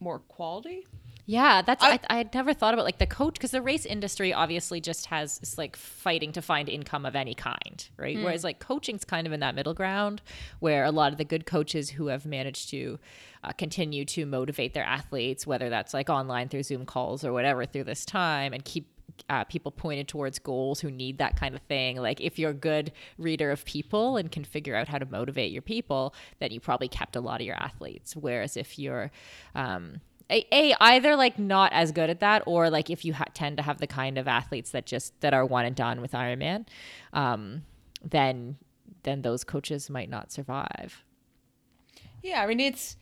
more 0.00 0.18
quality 0.18 0.86
Yeah, 1.26 1.62
that's 1.62 1.82
I, 1.82 1.98
I- 2.10 2.16
had 2.18 2.34
never 2.34 2.52
thought 2.52 2.74
about 2.74 2.84
like 2.84 2.98
the 2.98 3.06
coach 3.06 3.34
because 3.34 3.50
the 3.50 3.62
race 3.62 3.86
industry 3.86 4.32
obviously 4.34 4.80
just 4.80 5.06
has 5.06 5.40
is 5.42 5.56
like 5.56 5.74
fighting 5.76 6.32
to 6.32 6.42
find 6.42 6.68
income 6.68 7.06
of 7.06 7.16
any 7.16 7.34
kind, 7.34 7.86
right? 7.96 8.16
Whereas 8.24 8.44
like 8.44 8.58
coaching's 8.58 9.04
kind 9.04 9.26
of 9.26 9.32
in 9.32 9.40
that 9.40 9.54
middle 9.54 9.74
ground 9.74 10.20
where 10.60 10.84
a 10.84 10.90
lot 10.90 11.12
of 11.12 11.18
the 11.18 11.24
good 11.24 11.46
coaches 11.46 11.90
who 11.90 12.08
have 12.08 12.26
managed 12.26 12.68
to 12.70 12.98
uh, 13.42 13.52
continue 13.52 14.04
to 14.06 14.26
motivate 14.26 14.74
their 14.74 14.84
athletes, 14.84 15.46
whether 15.46 15.70
that's 15.70 15.94
like 15.94 16.10
online 16.10 16.48
through 16.48 16.62
Zoom 16.62 16.84
calls 16.84 17.24
or 17.24 17.32
whatever 17.32 17.64
through 17.64 17.84
this 17.84 18.04
time, 18.04 18.52
and 18.52 18.64
keep 18.64 18.88
uh, 19.28 19.44
people 19.44 19.70
pointed 19.70 20.08
towards 20.08 20.38
goals 20.38 20.80
who 20.80 20.90
need 20.90 21.18
that 21.18 21.36
kind 21.38 21.54
of 21.54 21.62
thing. 21.62 21.96
Like 21.96 22.20
if 22.20 22.38
you're 22.38 22.50
a 22.50 22.54
good 22.54 22.92
reader 23.16 23.50
of 23.50 23.64
people 23.64 24.16
and 24.16 24.30
can 24.30 24.44
figure 24.44 24.74
out 24.74 24.88
how 24.88 24.98
to 24.98 25.06
motivate 25.06 25.52
your 25.52 25.62
people, 25.62 26.14
then 26.40 26.50
you 26.50 26.60
probably 26.60 26.88
kept 26.88 27.16
a 27.16 27.20
lot 27.20 27.40
of 27.40 27.46
your 27.46 27.56
athletes. 27.56 28.16
Whereas 28.16 28.56
if 28.56 28.78
you're 28.78 29.10
um, 29.54 30.00
a, 30.34 30.46
a 30.52 30.74
either 30.80 31.14
like 31.16 31.38
not 31.38 31.72
as 31.72 31.92
good 31.92 32.10
at 32.10 32.20
that 32.20 32.42
or 32.46 32.68
like 32.68 32.90
if 32.90 33.04
you 33.04 33.14
ha- 33.14 33.26
tend 33.34 33.56
to 33.58 33.62
have 33.62 33.78
the 33.78 33.86
kind 33.86 34.18
of 34.18 34.26
athletes 34.26 34.70
that 34.70 34.84
just 34.84 35.18
that 35.20 35.32
are 35.32 35.46
one 35.46 35.64
and 35.64 35.76
done 35.76 36.00
with 36.00 36.12
Ironman, 36.12 36.66
um, 37.12 37.64
then 38.02 38.56
then 39.04 39.22
those 39.22 39.44
coaches 39.44 39.88
might 39.88 40.10
not 40.10 40.32
survive. 40.32 41.04
Yeah, 42.22 42.42
I 42.42 42.46
mean 42.46 42.60
it's 42.60 42.96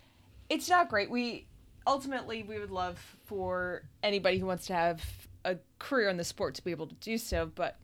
it's 0.50 0.68
not 0.68 0.88
great. 0.90 1.10
We 1.10 1.46
ultimately 1.86 2.42
we 2.42 2.58
would 2.58 2.70
love 2.70 2.98
for 3.24 3.84
anybody 4.02 4.38
who 4.38 4.46
wants 4.46 4.66
to 4.66 4.74
have 4.74 5.02
a 5.44 5.56
career 5.78 6.08
in 6.08 6.16
the 6.18 6.24
sport 6.24 6.54
to 6.56 6.64
be 6.64 6.70
able 6.70 6.86
to 6.86 6.94
do 6.96 7.16
so, 7.16 7.50
but 7.54 7.78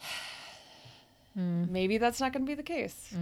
maybe 1.34 1.98
that's 1.98 2.20
not 2.20 2.32
going 2.32 2.44
to 2.44 2.50
be 2.50 2.54
the 2.54 2.62
case. 2.62 3.14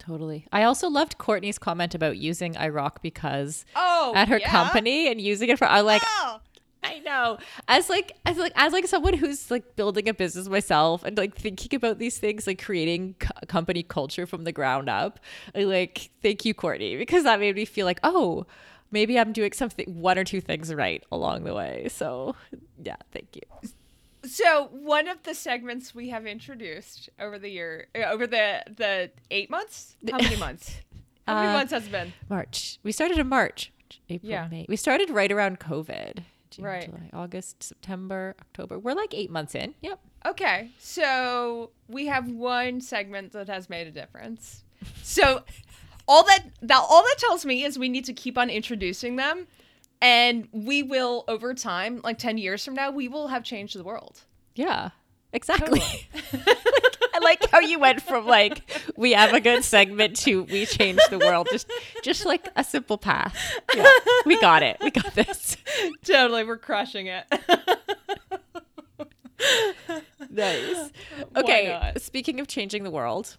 Totally. 0.00 0.46
I 0.50 0.64
also 0.64 0.88
loved 0.88 1.18
Courtney's 1.18 1.58
comment 1.58 1.94
about 1.94 2.16
using 2.16 2.54
iRock 2.54 3.02
because 3.02 3.64
Oh, 3.76 4.12
at 4.16 4.28
her 4.28 4.38
yeah? 4.38 4.50
company 4.50 5.08
and 5.08 5.20
using 5.20 5.50
it 5.50 5.58
for 5.58 5.66
I 5.66 5.80
like 5.82 6.02
Oh, 6.04 6.40
I 6.82 7.00
know. 7.00 7.36
As 7.68 7.90
like 7.90 8.12
as 8.24 8.38
like 8.38 8.52
as 8.56 8.72
like 8.72 8.86
someone 8.86 9.12
who's 9.12 9.50
like 9.50 9.76
building 9.76 10.08
a 10.08 10.14
business 10.14 10.48
myself 10.48 11.04
and 11.04 11.16
like 11.18 11.36
thinking 11.36 11.76
about 11.76 11.98
these 11.98 12.18
things, 12.18 12.46
like 12.46 12.64
creating 12.64 13.14
co- 13.18 13.30
company 13.46 13.82
culture 13.82 14.26
from 14.26 14.44
the 14.44 14.52
ground 14.52 14.88
up. 14.88 15.20
I 15.54 15.64
like 15.64 16.10
thank 16.22 16.46
you, 16.46 16.54
Courtney, 16.54 16.96
because 16.96 17.24
that 17.24 17.38
made 17.38 17.54
me 17.54 17.66
feel 17.66 17.84
like 17.84 18.00
oh, 18.02 18.46
maybe 18.90 19.18
I'm 19.18 19.32
doing 19.32 19.52
something 19.52 20.00
one 20.00 20.18
or 20.18 20.24
two 20.24 20.40
things 20.40 20.72
right 20.74 21.04
along 21.12 21.44
the 21.44 21.54
way. 21.54 21.88
So 21.90 22.34
yeah, 22.82 22.96
thank 23.12 23.36
you. 23.36 23.42
So 24.24 24.68
one 24.72 25.08
of 25.08 25.22
the 25.22 25.34
segments 25.34 25.94
we 25.94 26.10
have 26.10 26.26
introduced 26.26 27.08
over 27.18 27.38
the 27.38 27.48
year, 27.48 27.86
uh, 27.94 28.00
over 28.10 28.26
the 28.26 28.62
the 28.74 29.10
eight 29.30 29.50
months. 29.50 29.96
How 30.10 30.18
many 30.18 30.36
months? 30.46 30.80
How 31.26 31.34
many 31.36 31.48
Uh, 31.48 31.52
months 31.52 31.72
has 31.72 31.86
it 31.86 31.92
been? 31.92 32.12
March. 32.28 32.78
We 32.82 32.92
started 32.92 33.18
in 33.18 33.28
March. 33.28 33.72
April, 34.08 34.30
Yeah. 34.30 34.48
May. 34.48 34.66
We 34.68 34.76
started 34.76 35.10
right 35.10 35.30
around 35.32 35.58
COVID. 35.60 36.22
June, 36.50 36.64
Right. 36.64 36.84
July, 36.86 37.10
August, 37.12 37.62
September, 37.62 38.34
October. 38.40 38.78
We're 38.78 38.94
like 38.94 39.14
eight 39.14 39.30
months 39.30 39.54
in. 39.54 39.74
Yep. 39.82 40.00
Okay, 40.26 40.70
so 40.78 41.70
we 41.88 42.06
have 42.06 42.28
one 42.28 42.80
segment 42.80 43.32
that 43.32 43.48
has 43.48 43.70
made 43.70 43.86
a 43.86 43.90
difference. 43.92 44.64
So 45.02 45.44
all 46.08 46.24
that 46.24 46.40
that 46.62 46.78
all 46.90 47.02
that 47.02 47.16
tells 47.18 47.44
me 47.46 47.64
is 47.64 47.78
we 47.78 47.88
need 47.88 48.04
to 48.06 48.12
keep 48.12 48.36
on 48.36 48.50
introducing 48.50 49.16
them 49.16 49.46
and 50.00 50.48
we 50.52 50.82
will 50.82 51.24
over 51.28 51.54
time, 51.54 52.00
like 52.02 52.18
10 52.18 52.38
years 52.38 52.64
from 52.64 52.74
now, 52.74 52.90
we 52.90 53.08
will 53.08 53.28
have 53.28 53.44
changed 53.44 53.78
the 53.78 53.84
world. 53.84 54.20
Yeah, 54.54 54.90
exactly. 55.32 55.82
I 57.14 57.18
like 57.22 57.50
how 57.50 57.60
you 57.60 57.78
went 57.78 58.02
from 58.02 58.26
like 58.26 58.62
we 58.96 59.12
have 59.12 59.32
a 59.32 59.40
good 59.40 59.64
segment 59.64 60.16
to 60.18 60.44
we 60.44 60.64
change 60.66 61.00
the 61.10 61.18
world. 61.18 61.48
Just 61.50 61.70
just 62.02 62.24
like 62.24 62.48
a 62.56 62.64
simple 62.64 62.98
path. 62.98 63.36
Yeah, 63.74 63.90
we 64.24 64.40
got 64.40 64.62
it. 64.62 64.78
We 64.80 64.90
got 64.90 65.14
this. 65.14 65.56
totally, 66.04 66.44
we're 66.44 66.56
crushing 66.56 67.08
it. 67.08 67.24
Nice. 70.30 70.90
Okay. 71.36 71.92
Speaking 71.96 72.40
of 72.40 72.46
changing 72.46 72.84
the 72.84 72.90
world. 72.90 73.36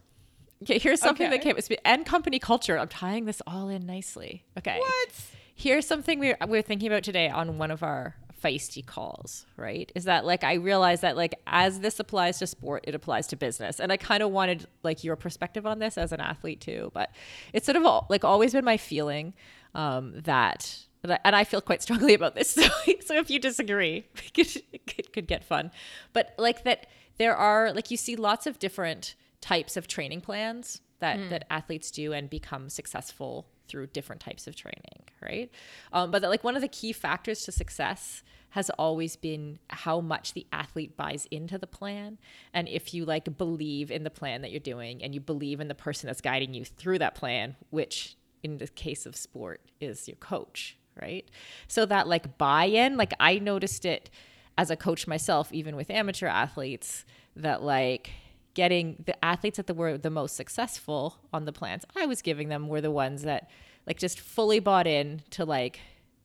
Okay, 0.63 0.77
here's 0.77 0.99
something 0.99 1.29
that 1.31 1.39
Okay. 1.39 1.53
came 1.53 1.77
and 1.85 2.05
company 2.05 2.37
culture. 2.37 2.77
I'm 2.77 2.87
tying 2.87 3.25
this 3.25 3.41
all 3.47 3.67
in 3.69 3.87
nicely. 3.87 4.43
Okay. 4.57 4.77
what? 4.77 5.09
Here's 5.55 5.86
something 5.86 6.20
we 6.20 6.29
we 6.29 6.48
we're 6.48 6.62
thinking 6.62 6.88
about 6.88 7.03
today 7.03 7.29
on 7.29 7.58
one 7.58 7.72
of 7.72 7.84
our 7.84 8.15
feisty 8.43 8.86
calls, 8.86 9.46
right? 9.55 9.91
Is 9.96 10.05
that 10.05 10.25
like 10.25 10.43
I 10.43 10.55
realize 10.55 11.01
that 11.01 11.15
like 11.15 11.36
as 11.48 11.79
this 11.79 12.00
applies 12.00 12.39
to 12.39 12.48
sport, 12.48 12.86
it 12.88 12.96
applies 12.96 13.27
to 13.27 13.36
business. 13.36 13.79
And 13.79 13.91
I 13.91 13.98
kind 13.98 14.24
of 14.24 14.31
wanted 14.31 14.67
like 14.84 15.03
your 15.03 15.15
perspective 15.15 15.65
on 15.65 15.79
this 15.79 15.98
as 15.98 16.12
an 16.12 16.20
athlete 16.20 16.62
too, 16.62 16.91
but 16.93 17.12
it's 17.53 17.65
sort 17.65 17.75
of 17.75 17.84
al- 17.84 18.08
like 18.10 18.24
always 18.24 18.53
been 18.53 18.65
my 18.65 18.77
feeling 18.77 19.34
um, 19.75 20.13
that 20.22 20.86
and 21.03 21.36
I 21.36 21.43
feel 21.43 21.62
quite 21.62 21.81
strongly 21.81 22.13
about 22.13 22.36
this. 22.36 22.58
So, 22.62 22.93
so 23.05 23.17
if 23.17 23.29
you 23.29 23.39
disagree, 23.39 24.05
it 24.36 25.13
could 25.13 25.27
get 25.27 25.43
fun. 25.43 25.72
But 26.13 26.34
like 26.38 26.63
that, 26.63 26.88
there 27.17 27.36
are 27.36 27.74
like 27.74 27.91
you 27.91 27.98
see 27.98 28.15
lots 28.15 28.46
of 28.46 28.60
different 28.60 29.15
types 29.41 29.75
of 29.75 29.88
training 29.88 30.22
plans 30.22 30.81
that 31.01 31.17
that 31.29 31.46
athletes 31.50 31.91
do 31.91 32.13
and 32.13 32.29
become 32.29 32.70
successful 32.70 33.46
through 33.67 33.88
different 33.88 34.22
types 34.22 34.48
of 34.48 34.55
training, 34.55 35.03
right? 35.22 35.51
Um, 35.93 36.12
but 36.12 36.22
that, 36.22 36.29
like 36.29 36.43
one 36.43 36.55
of 36.55 36.62
the 36.62 36.67
key 36.67 36.93
factors 36.93 37.43
to 37.43 37.51
success 37.51 38.24
has 38.51 38.70
always 38.72 39.15
been 39.15 39.60
how 39.70 40.01
much 40.01 40.34
the 40.34 40.46
athlete 40.51 40.98
buys 40.98 41.25
into 41.31 41.58
the 41.58 41.67
plan. 41.67 42.17
And 42.53 42.67
if 42.67 42.93
you 42.93 43.05
like 43.05 43.38
believe 43.38 43.91
in 43.91 44.03
the 44.03 44.10
plan 44.10 44.41
that 44.41 44.51
you're 44.51 44.60
doing 44.60 45.01
and 45.03 45.13
you 45.13 45.22
believe 45.22 45.62
in 45.62 45.67
the 45.70 45.75
person 45.75 46.08
that's 46.08 46.22
guiding 46.22 46.53
you 46.53 46.65
through 46.65 47.00
that 47.00 47.15
plan 47.15 47.55
which 47.70 48.17
in 48.43 48.58
the 48.58 48.67
case 48.67 49.05
of 49.05 49.15
sport 49.15 49.62
is 49.79 50.08
your 50.08 50.17
coach 50.17 50.77
right? 51.01 51.29
So 51.67 51.86
that 51.86 52.08
like 52.08 52.38
buy-in 52.38 52.98
like 52.98 53.13
i 53.20 53.39
noticed 53.39 53.86
it 53.86 54.10
as 54.58 54.70
a 54.70 54.75
coach 54.75 55.08
myself 55.08 55.51
even 55.53 55.75
with 55.75 55.89
amateur 55.89 56.27
athletes 56.27 57.05
that 57.36 57.63
like 57.63 58.12
getting 58.53 59.03
the 59.05 59.25
athletes 59.25 59.58
that 59.58 59.75
were 59.75 59.98
the 59.98 60.10
most 60.10 60.36
successful 60.36 61.17
on 61.34 61.46
the 61.46 61.53
plans 61.53 61.86
i 61.96 62.05
was 62.05 62.22
giving 62.22 62.50
them 62.50 62.67
were 62.67 62.81
the 62.81 62.91
ones 62.91 63.24
that 63.24 63.50
like 63.88 63.98
just 63.98 64.20
fully 64.20 64.60
bought 64.60 64.88
in 64.88 65.22
to 65.31 65.46
like 65.46 65.79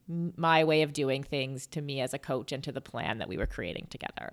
my 0.09 0.65
way 0.65 0.83
of 0.83 0.93
doing 0.93 1.23
things 1.23 1.67
to 1.67 1.83
me 1.83 2.01
as 2.01 2.15
a 2.15 2.19
coach 2.19 2.53
and 2.53 2.63
to 2.65 2.73
the 2.73 2.81
plan 2.81 3.19
that 3.19 3.29
we 3.29 3.37
were 3.37 3.47
creating 3.47 3.87
together. 3.91 4.33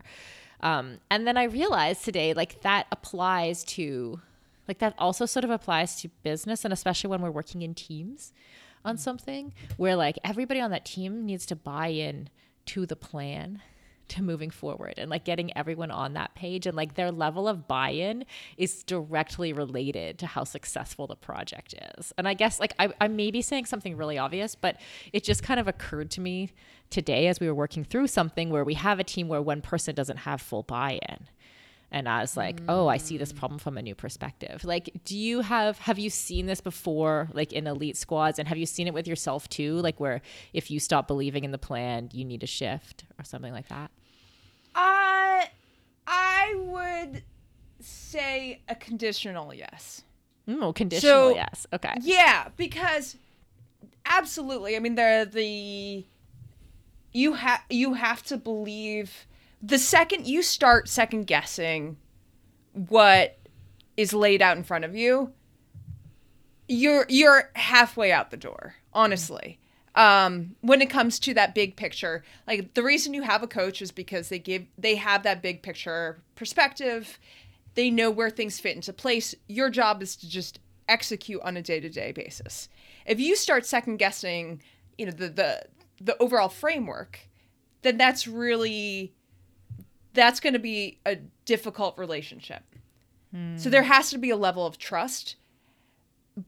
Um, 0.60 1.00
and 1.10 1.28
then 1.28 1.36
i 1.36 1.44
realized 1.44 2.06
today 2.06 2.34
like 2.34 2.62
that 2.62 2.88
applies 2.90 3.66
to 3.66 4.22
like 4.66 4.80
that 4.80 4.94
also 4.98 5.26
sort 5.26 5.44
of 5.44 5.50
applies 5.50 6.00
to 6.02 6.10
business 6.24 6.64
and 6.64 6.74
especially 6.74 7.10
when 7.10 7.22
we're 7.22 7.32
working 7.32 7.64
in 7.64 7.74
teams 7.74 8.32
on 8.86 8.98
something 8.98 9.54
where 9.76 9.98
like 9.98 10.18
everybody 10.24 10.62
on 10.62 10.72
that 10.72 10.86
team 10.86 11.26
needs 11.26 11.46
to 11.48 11.56
buy 11.56 11.88
in 11.88 12.30
to 12.66 12.86
the 12.86 12.96
plan 12.96 13.62
to 14.14 14.24
moving 14.24 14.50
forward 14.50 14.96
and 14.98 15.10
like 15.10 15.26
getting 15.26 15.56
everyone 15.58 15.92
on 15.92 16.14
that 16.14 16.34
page 16.36 16.66
and 16.66 16.76
like 16.76 16.96
their 16.96 17.12
level 17.12 17.48
of 17.48 17.68
buy-in 17.68 18.26
is 18.58 18.84
directly 18.84 19.54
related 19.54 20.18
to 20.20 20.26
how 20.26 20.44
successful 20.44 21.08
the 21.08 21.16
project 21.16 21.76
is. 21.98 22.14
And 22.18 22.28
i 22.28 22.34
guess 22.34 22.60
like 22.60 22.74
I, 22.80 22.94
I 23.00 23.08
may 23.08 23.32
be 23.32 23.42
saying 23.42 23.66
something 23.66 23.98
really 23.98 24.18
obvious 24.18 24.56
but 24.56 24.78
it 25.12 25.24
just 25.24 25.44
kind 25.44 25.60
of 25.60 25.68
occurred 25.68 26.12
to 26.12 26.22
me 26.22 26.52
today 26.90 27.28
as 27.28 27.40
we 27.40 27.48
were 27.48 27.56
working 27.56 27.84
through 27.84 28.08
something 28.08 28.50
where 28.50 28.64
we 28.64 28.76
have 28.76 29.00
a 29.00 29.04
team 29.04 29.28
where 29.28 29.42
one 29.42 29.62
person 29.62 29.96
doesn't 29.96 30.18
have 30.18 30.42
full 30.42 30.64
buy-in. 30.64 31.28
And 31.92 32.10
I 32.10 32.22
was 32.22 32.36
like, 32.36 32.60
"Oh, 32.68 32.88
I 32.88 32.98
see 32.98 33.18
this 33.18 33.32
mm. 33.32 33.38
problem 33.38 33.60
from 33.60 33.78
a 33.78 33.82
new 33.82 33.94
perspective." 33.94 34.66
Like, 34.66 34.90
do 35.06 35.16
you 35.16 35.42
have 35.42 35.78
have 35.78 36.00
you 36.00 36.10
seen 36.10 36.48
this 36.48 36.60
before 36.60 37.30
like 37.34 37.54
in 37.54 37.68
elite 37.68 37.98
squads? 37.98 38.40
And 38.40 38.48
have 38.48 38.58
you 38.58 38.66
seen 38.66 38.88
it 38.88 38.96
with 38.96 39.08
yourself 39.08 39.48
too, 39.48 39.76
like 39.76 40.00
where 40.00 40.22
if 40.54 40.72
you 40.72 40.80
stop 40.80 41.08
believing 41.08 41.44
in 41.44 41.52
the 41.52 41.60
plan, 41.60 42.10
you 42.12 42.26
need 42.26 42.42
a 42.42 42.48
shift 42.48 43.06
or 43.20 43.24
something 43.24 43.54
like 43.54 43.68
that? 43.70 43.92
Uh, 44.76 45.46
I 46.08 46.54
would 46.58 47.24
say 47.80 48.62
a 48.68 48.76
conditional 48.76 49.54
yes. 49.54 50.04
Mm, 50.48 50.76
conditional, 50.76 51.30
So- 51.32 51.36
yes. 51.36 51.68
Okay. 51.74 51.94
Yeah, 52.02 52.50
because 52.58 53.16
absolutely. 54.06 54.76
I 54.76 54.80
mean, 54.80 54.96
the 54.96 55.30
the 55.32 56.06
you 57.14 57.34
have 57.34 57.62
you 57.70 57.94
have 57.94 58.24
to 58.24 58.38
believe 58.38 59.26
the 59.62 59.78
second 59.78 60.28
you 60.28 60.42
start 60.42 60.90
second 60.90 61.26
guessing 61.28 61.98
what 62.74 63.38
is 63.96 64.14
laid 64.14 64.42
out 64.42 64.58
in 64.58 64.64
front 64.64 64.84
of 64.84 64.96
you, 64.96 65.32
you're 66.68 67.06
you're 67.08 67.50
halfway 67.56 68.12
out 68.12 68.32
the 68.32 68.38
door. 68.38 68.76
Honestly. 68.94 69.60
Um, 69.96 70.56
when 70.62 70.82
it 70.82 70.90
comes 70.90 71.20
to 71.20 71.36
that 71.36 71.54
big 71.54 71.76
picture, 71.76 72.24
like 72.48 72.74
the 72.74 72.82
reason 72.82 73.14
you 73.14 73.22
have 73.22 73.44
a 73.44 73.48
coach 73.48 73.82
is 73.82 73.92
because 73.92 74.30
they 74.30 74.40
give 74.40 74.66
they 74.78 74.96
have 74.96 75.22
that 75.24 75.42
big 75.44 75.62
picture 75.62 76.22
perspective. 76.36 77.20
They 77.76 77.92
know 77.92 78.10
where 78.10 78.30
things 78.30 78.60
fit 78.60 78.76
into 78.76 78.94
place. 78.94 79.36
Your 79.48 79.70
job 79.70 80.02
is 80.02 80.16
to 80.18 80.30
just 80.30 80.60
execute 80.88 81.42
on 81.44 81.58
a 81.58 81.62
day-to-day 81.62 82.12
basis. 82.12 82.70
If 83.06 83.20
you 83.20 83.36
start 83.36 83.66
second 83.66 83.98
guessing, 83.98 84.62
you 84.98 85.06
know, 85.06 85.12
the 85.12 85.30
the 85.30 85.64
the 86.02 86.18
overall 86.22 86.50
framework, 86.50 87.20
then 87.84 87.98
that's 87.98 88.28
really 88.28 89.14
that's 90.14 90.40
going 90.40 90.54
to 90.54 90.60
be 90.60 91.00
a 91.06 91.18
difficult 91.46 91.98
relationship. 91.98 92.64
So 93.58 93.70
there 93.70 93.84
has 93.84 94.12
to 94.12 94.18
be 94.18 94.30
a 94.30 94.38
level 94.38 94.66
of 94.66 94.78
trust. 94.78 95.36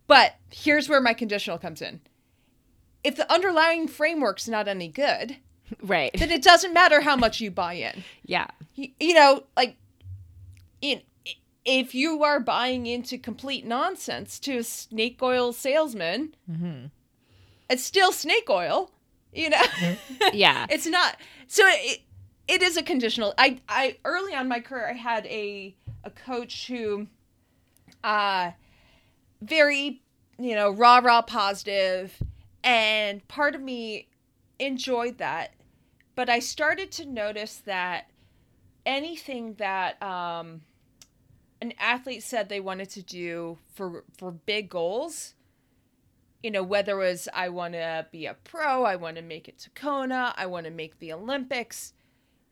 But 0.08 0.36
here's 0.52 0.90
where 0.90 1.02
my 1.02 1.14
conditional 1.14 1.58
comes 1.58 1.82
in. 1.82 2.02
If 3.06 3.16
the 3.16 3.32
underlying 3.32 3.88
framework's 3.88 4.48
not 4.48 4.68
any 4.68 4.88
good, 4.88 5.38
Right. 5.82 6.12
then 6.18 6.32
it 6.32 6.42
doesn't 6.44 6.74
matter 6.74 7.02
how 7.02 7.16
much 7.16 7.40
you 7.42 7.52
buy 7.52 7.74
in. 7.74 8.04
yeah. 8.26 8.48
You, 8.76 8.90
you 9.00 9.14
know, 9.14 9.44
like 9.56 9.78
in 10.82 11.02
if 11.64 11.96
you 11.96 12.24
are 12.24 12.40
buying 12.40 12.86
into 12.86 13.18
complete 13.18 13.66
nonsense 13.66 14.38
to 14.40 14.58
a 14.58 14.64
snake 14.64 15.20
oil 15.24 15.52
salesman, 15.54 16.36
it's 17.70 17.84
still 17.84 18.12
snake 18.12 18.50
oil. 18.50 18.92
You 19.34 19.50
know, 19.50 19.64
Yeah. 20.34 20.66
it's 20.70 20.86
not. 20.86 21.18
So 21.48 21.64
it, 21.66 22.02
it 22.48 22.62
is 22.62 22.78
a 22.78 22.84
conditional. 22.84 23.34
I 23.38 23.60
I 23.70 23.98
early 24.06 24.34
on 24.36 24.42
in 24.42 24.48
my 24.48 24.60
career 24.60 24.90
I 24.90 24.94
had 24.94 25.26
a 25.28 25.76
a 26.04 26.10
coach 26.12 26.68
who, 26.68 27.08
uh, 28.04 28.52
very 29.42 30.02
you 30.38 30.54
know 30.56 30.70
rah 30.70 31.00
rah 31.00 31.22
positive, 31.24 32.14
and 32.66 33.26
part 33.30 33.56
of 33.56 33.62
me 33.62 34.10
enjoyed 34.60 35.20
that, 35.20 35.54
but 36.16 36.30
I 36.30 36.40
started 36.40 36.92
to 36.94 37.06
notice 37.06 37.58
that 37.66 38.10
anything 38.86 39.54
that 39.54 40.02
um, 40.04 40.62
an 41.62 41.74
athlete 41.80 42.24
said 42.24 42.50
they 42.50 42.60
wanted 42.60 42.90
to 42.90 43.02
do 43.02 43.58
for 43.74 44.04
for 44.18 44.32
big 44.32 44.70
goals 44.70 45.34
you 46.44 46.52
know 46.52 46.62
whether 46.62 47.02
it 47.02 47.10
was 47.10 47.28
i 47.34 47.50
want 47.50 47.74
to 47.74 48.06
be 48.12 48.28
a 48.28 48.36
pro 48.44 48.84
i 48.84 48.96
want 48.96 49.16
to 49.16 49.22
make 49.24 49.48
it 49.48 49.58
to 49.58 49.70
kona 49.72 50.32
i 50.38 50.46
want 50.46 50.66
to 50.66 50.72
make 50.72 51.00
the 51.00 51.12
olympics 51.12 51.94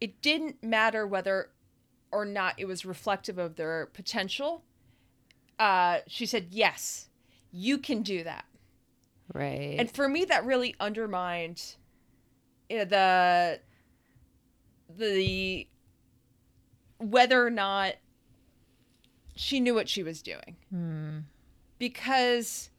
it 0.01 0.19
didn't 0.21 0.63
matter 0.63 1.05
whether 1.05 1.49
or 2.11 2.25
not 2.25 2.55
it 2.57 2.65
was 2.65 2.85
reflective 2.85 3.37
of 3.37 3.55
their 3.55 3.87
potential. 3.87 4.63
Uh, 5.57 5.99
she 6.07 6.25
said 6.25 6.47
yes 6.51 7.09
you 7.51 7.77
can 7.77 8.01
do 8.01 8.23
that 8.23 8.45
Right. 9.33 9.75
and 9.79 9.89
for 9.89 10.07
me 10.07 10.25
that 10.25 10.45
really 10.45 10.75
undermined 10.79 11.75
you 12.69 12.79
know, 12.79 12.85
the 12.85 13.59
the 14.97 15.67
whether 16.97 17.45
or 17.45 17.49
not 17.49 17.93
she 19.35 19.59
knew 19.59 19.73
what 19.73 19.89
she 19.89 20.03
was 20.03 20.21
doing. 20.21 20.55
Hmm. 20.69 21.19
Because 21.79 22.69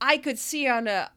i 0.00 0.16
could 0.16 0.38
see 0.38 0.66
on 0.66 0.86
a 0.86 1.10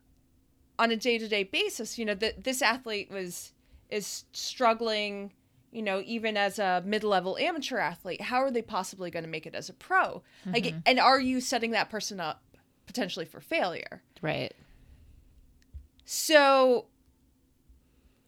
on 0.78 0.92
a 0.92 0.96
day-to-day 0.96 1.44
basis 1.44 1.98
you 1.98 2.06
know 2.06 2.16
that 2.16 2.44
this 2.44 2.62
athlete 2.62 3.10
was 3.10 3.54
is 3.90 4.26
struggling 4.34 5.32
you 5.72 5.82
know 5.82 6.02
even 6.06 6.36
as 6.36 6.60
a 6.60 6.84
mid-level 6.86 7.38
amateur 7.38 7.78
athlete 7.78 8.22
how 8.22 8.38
are 8.38 8.52
they 8.52 8.62
possibly 8.62 9.10
going 9.10 9.24
to 9.24 9.30
make 9.30 9.46
it 9.46 9.56
as 9.56 9.70
a 9.70 9.74
pro? 9.74 10.22
Like 10.46 10.66
mm-hmm. 10.66 10.80
and 10.86 11.00
are 11.00 11.20
you 11.20 11.42
setting 11.42 11.72
that 11.72 11.90
person 11.90 12.20
up 12.20 12.44
potentially 12.86 13.26
for 13.26 13.40
failure? 13.40 14.02
Right. 14.22 14.54
So, 16.06 16.86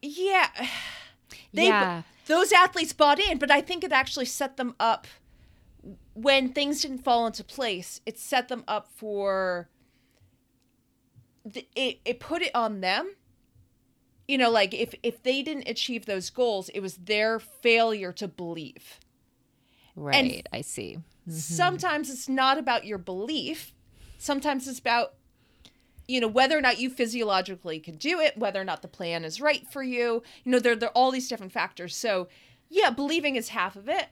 yeah, 0.01 0.49
they 1.53 1.67
Yeah. 1.67 2.03
those 2.27 2.51
athletes 2.51 2.93
bought 2.93 3.19
in, 3.19 3.38
but 3.38 3.51
I 3.51 3.61
think 3.61 3.83
it 3.83 3.91
actually 3.91 4.25
set 4.25 4.57
them 4.57 4.75
up 4.79 5.07
when 6.13 6.49
things 6.49 6.81
didn't 6.81 6.99
fall 7.03 7.27
into 7.27 7.43
place. 7.43 8.01
It 8.05 8.17
set 8.17 8.47
them 8.47 8.63
up 8.67 8.88
for 8.88 9.69
the, 11.43 11.67
it. 11.75 11.99
It 12.05 12.19
put 12.19 12.41
it 12.41 12.51
on 12.55 12.81
them. 12.81 13.15
You 14.27 14.39
know, 14.39 14.49
like 14.49 14.73
if 14.73 14.95
if 15.03 15.21
they 15.21 15.43
didn't 15.43 15.67
achieve 15.67 16.05
those 16.07 16.29
goals, 16.31 16.69
it 16.69 16.79
was 16.79 16.95
their 16.97 17.39
failure 17.39 18.11
to 18.13 18.27
believe. 18.27 18.99
Right. 19.95 20.45
I 20.51 20.61
see. 20.61 20.97
Mm-hmm. 21.27 21.31
Sometimes 21.38 22.09
it's 22.09 22.27
not 22.27 22.57
about 22.57 22.85
your 22.85 22.97
belief. 22.97 23.73
Sometimes 24.17 24.67
it's 24.67 24.79
about 24.79 25.13
you 26.07 26.19
know 26.21 26.27
whether 26.27 26.57
or 26.57 26.61
not 26.61 26.79
you 26.79 26.89
physiologically 26.89 27.79
can 27.79 27.95
do 27.95 28.19
it, 28.19 28.37
whether 28.37 28.59
or 28.61 28.65
not 28.65 28.81
the 28.81 28.87
plan 28.87 29.23
is 29.25 29.41
right 29.41 29.65
for 29.71 29.83
you. 29.83 30.23
You 30.43 30.51
know 30.51 30.59
there 30.59 30.75
there 30.75 30.89
are 30.89 30.93
all 30.93 31.11
these 31.11 31.27
different 31.27 31.51
factors. 31.51 31.95
So, 31.95 32.27
yeah, 32.69 32.89
believing 32.89 33.35
is 33.35 33.49
half 33.49 33.75
of 33.75 33.89
it. 33.89 34.07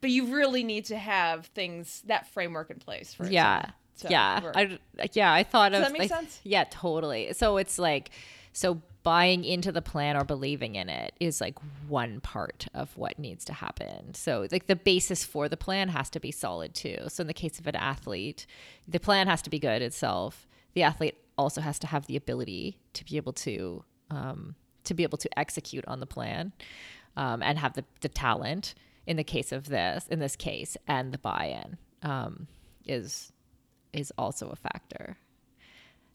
But 0.00 0.10
you 0.10 0.26
really 0.26 0.62
need 0.62 0.84
to 0.86 0.96
have 0.96 1.46
things 1.46 2.02
that 2.06 2.28
framework 2.28 2.70
in 2.70 2.78
place 2.78 3.12
for 3.14 3.26
it 3.26 3.32
yeah 3.32 3.70
yeah 4.08 4.40
work. 4.44 4.56
I, 4.56 4.78
yeah 5.12 5.32
i 5.32 5.42
thought 5.42 5.72
Does 5.72 5.80
of 5.80 5.86
that 5.86 5.92
make 5.92 6.02
like- 6.08 6.20
sense? 6.20 6.40
yeah 6.44 6.62
totally 6.70 7.32
so 7.32 7.56
it's 7.56 7.80
like 7.80 8.10
so 8.52 8.80
buying 9.02 9.44
into 9.44 9.72
the 9.72 9.82
plan 9.82 10.16
or 10.16 10.22
believing 10.22 10.76
in 10.76 10.88
it 10.88 11.14
is 11.18 11.40
like 11.40 11.56
one 11.88 12.20
part 12.20 12.68
of 12.74 12.96
what 12.96 13.18
needs 13.18 13.44
to 13.46 13.52
happen 13.52 14.14
so 14.14 14.46
like 14.52 14.68
the 14.68 14.76
basis 14.76 15.24
for 15.24 15.48
the 15.48 15.56
plan 15.56 15.88
has 15.88 16.10
to 16.10 16.20
be 16.20 16.30
solid 16.30 16.74
too 16.74 16.96
so 17.08 17.22
in 17.22 17.26
the 17.26 17.34
case 17.34 17.58
of 17.58 17.66
an 17.66 17.74
athlete 17.74 18.46
the 18.86 19.00
plan 19.00 19.26
has 19.26 19.42
to 19.42 19.50
be 19.50 19.58
good 19.58 19.82
itself 19.82 20.46
the 20.74 20.82
athlete 20.82 21.16
also 21.36 21.60
has 21.60 21.78
to 21.78 21.86
have 21.86 22.06
the 22.06 22.16
ability 22.16 22.78
to 22.94 23.04
be 23.04 23.16
able 23.16 23.32
to 23.32 23.84
um, 24.10 24.54
to 24.84 24.94
be 24.94 25.02
able 25.02 25.18
to 25.18 25.38
execute 25.38 25.84
on 25.86 26.00
the 26.00 26.06
plan 26.06 26.52
um, 27.16 27.42
and 27.42 27.58
have 27.58 27.74
the, 27.74 27.84
the 28.00 28.08
talent 28.08 28.74
in 29.06 29.16
the 29.16 29.24
case 29.24 29.52
of 29.52 29.68
this 29.68 30.06
in 30.08 30.18
this 30.18 30.36
case 30.36 30.76
and 30.86 31.12
the 31.12 31.18
buy-in 31.18 31.76
um, 32.02 32.46
is 32.86 33.32
is 33.92 34.12
also 34.18 34.48
a 34.50 34.56
factor. 34.56 35.16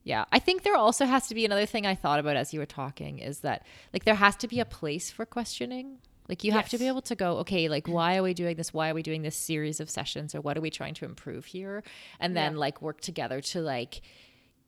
Yeah 0.04 0.26
i 0.34 0.40
think 0.40 0.64
there 0.64 0.76
also 0.76 1.06
has 1.06 1.28
to 1.28 1.36
be 1.36 1.46
another 1.46 1.66
thing 1.66 1.86
i 1.86 1.96
thought 1.96 2.20
about 2.20 2.36
as 2.36 2.54
you 2.54 2.60
were 2.60 2.66
talking 2.66 3.20
is 3.20 3.40
that 3.40 3.66
like 3.94 4.04
there 4.04 4.16
has 4.16 4.36
to 4.38 4.48
be 4.48 4.60
a 4.60 4.66
place 4.66 5.10
for 5.12 5.26
questioning. 5.26 6.00
Like 6.30 6.44
you 6.46 6.52
have 6.54 6.70
to 6.70 6.78
be 6.78 6.88
able 6.88 7.02
to 7.04 7.16
go 7.16 7.38
okay 7.40 7.68
like 7.68 7.88
why 7.88 8.16
are 8.18 8.24
we 8.24 8.34
doing 8.34 8.56
this? 8.56 8.74
Why 8.74 8.90
are 8.90 8.94
we 8.94 9.04
doing 9.04 9.24
this 9.24 9.36
series 9.36 9.80
of 9.82 9.90
sessions 9.90 10.34
or 10.34 10.40
what 10.42 10.58
are 10.58 10.62
we 10.62 10.70
trying 10.70 10.94
to 10.96 11.06
improve 11.06 11.46
here? 11.46 11.84
And 12.20 12.36
then 12.36 12.54
Yeah. 12.54 12.60
like 12.60 12.82
work 12.82 13.02
together 13.02 13.42
to 13.42 13.62
like 13.62 14.02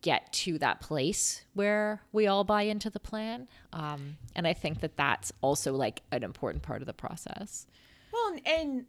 get 0.06 0.32
to 0.32 0.58
that 0.60 0.80
place 0.80 1.44
where 1.56 2.02
we 2.12 2.28
all 2.28 2.44
buy 2.44 2.62
into 2.62 2.89
the 2.91 3.00
plan. 3.00 3.48
Um, 3.74 4.18
and 4.36 4.46
i 4.48 4.54
think 4.54 4.80
that 4.82 4.96
that's 4.96 5.32
also 5.41 5.74
like 5.74 6.04
an 6.12 6.24
important 6.24 6.62
part 6.63 6.82
of 6.82 6.86
the 6.86 6.94
process. 6.94 7.65
Well, 8.13 8.38
and- 8.46 8.86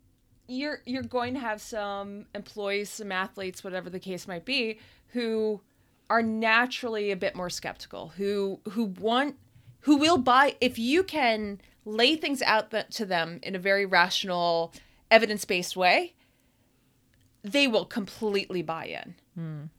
you're 0.48 0.80
you're 0.86 1.02
going 1.02 1.34
to 1.34 1.40
have 1.40 1.60
some 1.60 2.26
employees, 2.32 2.88
some 2.88 3.10
athletes, 3.10 3.64
whatever 3.64 3.90
the 3.90 3.98
case 3.98 4.28
might 4.28 4.44
be, 4.44 4.78
who 5.08 5.60
are 6.08 6.22
naturally 6.22 7.10
a 7.10 7.16
bit 7.16 7.34
more 7.34 7.50
skeptical, 7.50 8.12
who 8.16 8.60
who 8.70 8.84
want 8.84 9.34
who 9.80 9.96
will 9.96 10.18
buy 10.18 10.54
if 10.60 10.78
you 10.78 11.02
can 11.02 11.60
lay 11.84 12.14
things 12.14 12.42
out 12.42 12.70
th- 12.70 12.86
to 12.90 13.04
them 13.04 13.40
in 13.42 13.56
a 13.56 13.58
very 13.58 13.84
rational, 13.86 14.72
evidence-based 15.10 15.76
way, 15.76 16.14
they 17.42 17.66
will 17.66 17.84
completely 17.84 18.62
buy 18.62 18.84
in. 18.86 19.14
But 19.36 19.75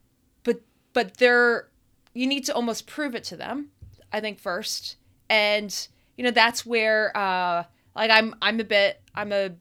but 0.98 1.18
they're 1.18 1.68
you 2.16 2.26
need 2.26 2.44
to 2.44 2.56
almost 2.56 2.88
prove 2.88 3.14
it 3.14 3.24
to 3.26 3.38
them, 3.38 3.70
I 4.12 4.20
think 4.20 4.40
first, 4.40 4.96
and 5.30 5.88
you 6.18 6.24
know, 6.24 6.32
that's 6.32 6.66
where 6.66 7.16
uh 7.16 7.66
like 7.96 8.10
I'm 8.10 8.34
I'm 8.42 8.60
a 8.60 8.64
bit 8.64 9.00
I'm 9.14 9.32
a 9.32 9.52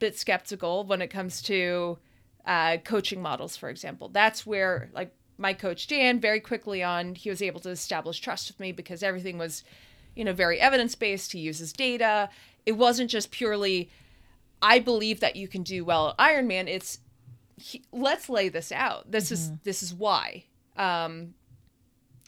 bit 0.00 0.18
skeptical 0.18 0.84
when 0.84 1.00
it 1.00 1.08
comes 1.08 1.40
to 1.44 1.96
uh 2.44 2.76
coaching 2.84 3.22
models, 3.22 3.56
for 3.56 3.70
example. 3.70 4.10
That's 4.10 4.44
where 4.44 4.90
like 4.92 5.14
my 5.38 5.54
coach 5.54 5.86
Dan 5.86 6.20
very 6.20 6.40
quickly 6.40 6.82
on 6.82 7.14
he 7.14 7.30
was 7.30 7.40
able 7.40 7.60
to 7.60 7.70
establish 7.70 8.20
trust 8.20 8.50
with 8.50 8.60
me 8.60 8.70
because 8.70 9.02
everything 9.02 9.38
was, 9.38 9.64
you 10.14 10.26
know, 10.26 10.34
very 10.34 10.60
evidence 10.60 10.94
based. 10.94 11.32
He 11.32 11.38
uses 11.38 11.72
data. 11.72 12.28
It 12.66 12.72
wasn't 12.72 13.08
just 13.08 13.30
purely 13.30 13.88
I 14.60 14.78
believe 14.78 15.20
that 15.20 15.36
you 15.36 15.48
can 15.48 15.62
do 15.62 15.86
well 15.86 16.10
at 16.10 16.18
Ironman. 16.18 16.68
It's 16.68 16.98
he, 17.56 17.82
let's 17.92 18.28
lay 18.28 18.50
this 18.50 18.70
out. 18.70 19.10
This 19.10 19.32
is 19.32 19.52
this 19.64 19.82
is 19.82 19.94
why. 19.94 20.44
Um, 20.76 21.34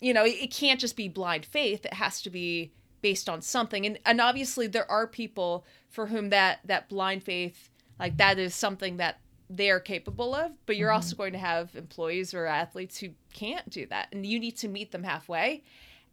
you 0.00 0.12
know, 0.12 0.24
it, 0.24 0.36
it 0.42 0.50
can't 0.50 0.80
just 0.80 0.96
be 0.96 1.08
blind 1.08 1.46
faith. 1.46 1.84
It 1.86 1.94
has 1.94 2.20
to 2.22 2.30
be 2.30 2.72
based 3.00 3.28
on 3.28 3.42
something. 3.42 3.84
And 3.84 3.98
and 4.06 4.20
obviously 4.20 4.66
there 4.66 4.90
are 4.90 5.06
people 5.06 5.64
for 5.90 6.06
whom 6.06 6.30
that 6.30 6.60
that 6.64 6.88
blind 6.88 7.22
faith 7.22 7.70
like 7.98 8.16
that 8.16 8.38
is 8.38 8.54
something 8.54 8.96
that 8.96 9.20
they're 9.50 9.78
capable 9.78 10.34
of, 10.34 10.52
but 10.64 10.76
you're 10.76 10.90
also 10.90 11.14
going 11.14 11.32
to 11.32 11.38
have 11.38 11.76
employees 11.76 12.32
or 12.32 12.46
athletes 12.46 12.98
who 12.98 13.10
can't 13.34 13.68
do 13.68 13.86
that. 13.86 14.08
And 14.10 14.24
you 14.24 14.40
need 14.40 14.56
to 14.56 14.68
meet 14.68 14.90
them 14.90 15.02
halfway. 15.04 15.62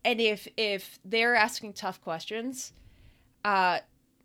And 0.03 0.19
if 0.19 0.47
if 0.57 0.99
they're 1.05 1.35
asking 1.35 1.73
tough 1.73 2.01
questions, 2.01 2.73
uh 3.45 3.79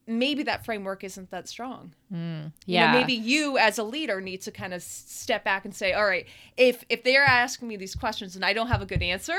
maybe 0.06 0.42
that 0.44 0.64
framework 0.64 1.02
isn't 1.04 1.30
that 1.30 1.48
strong. 1.48 1.92
You 2.10 2.50
Yeah. 2.66 2.86
know, 2.86 2.98
maybe 2.98 3.12
you 3.12 3.58
as 3.58 3.78
a 3.78 3.82
leader 3.82 4.20
need 4.20 4.40
to 4.42 4.50
kind 4.52 4.72
of 4.72 4.82
step 4.82 5.44
back 5.44 5.64
and 5.64 5.74
say, 5.74 5.92
all 5.92 6.06
right, 6.06 6.26
if 6.56 6.84
if 6.88 7.02
they're 7.02 7.24
asking 7.24 7.68
me 7.68 7.76
these 7.76 7.94
questions 7.94 8.36
and 8.36 8.44
I 8.44 8.52
don't 8.52 8.68
have 8.68 8.82
a 8.82 8.86
good 8.86 9.02
answer, 9.02 9.36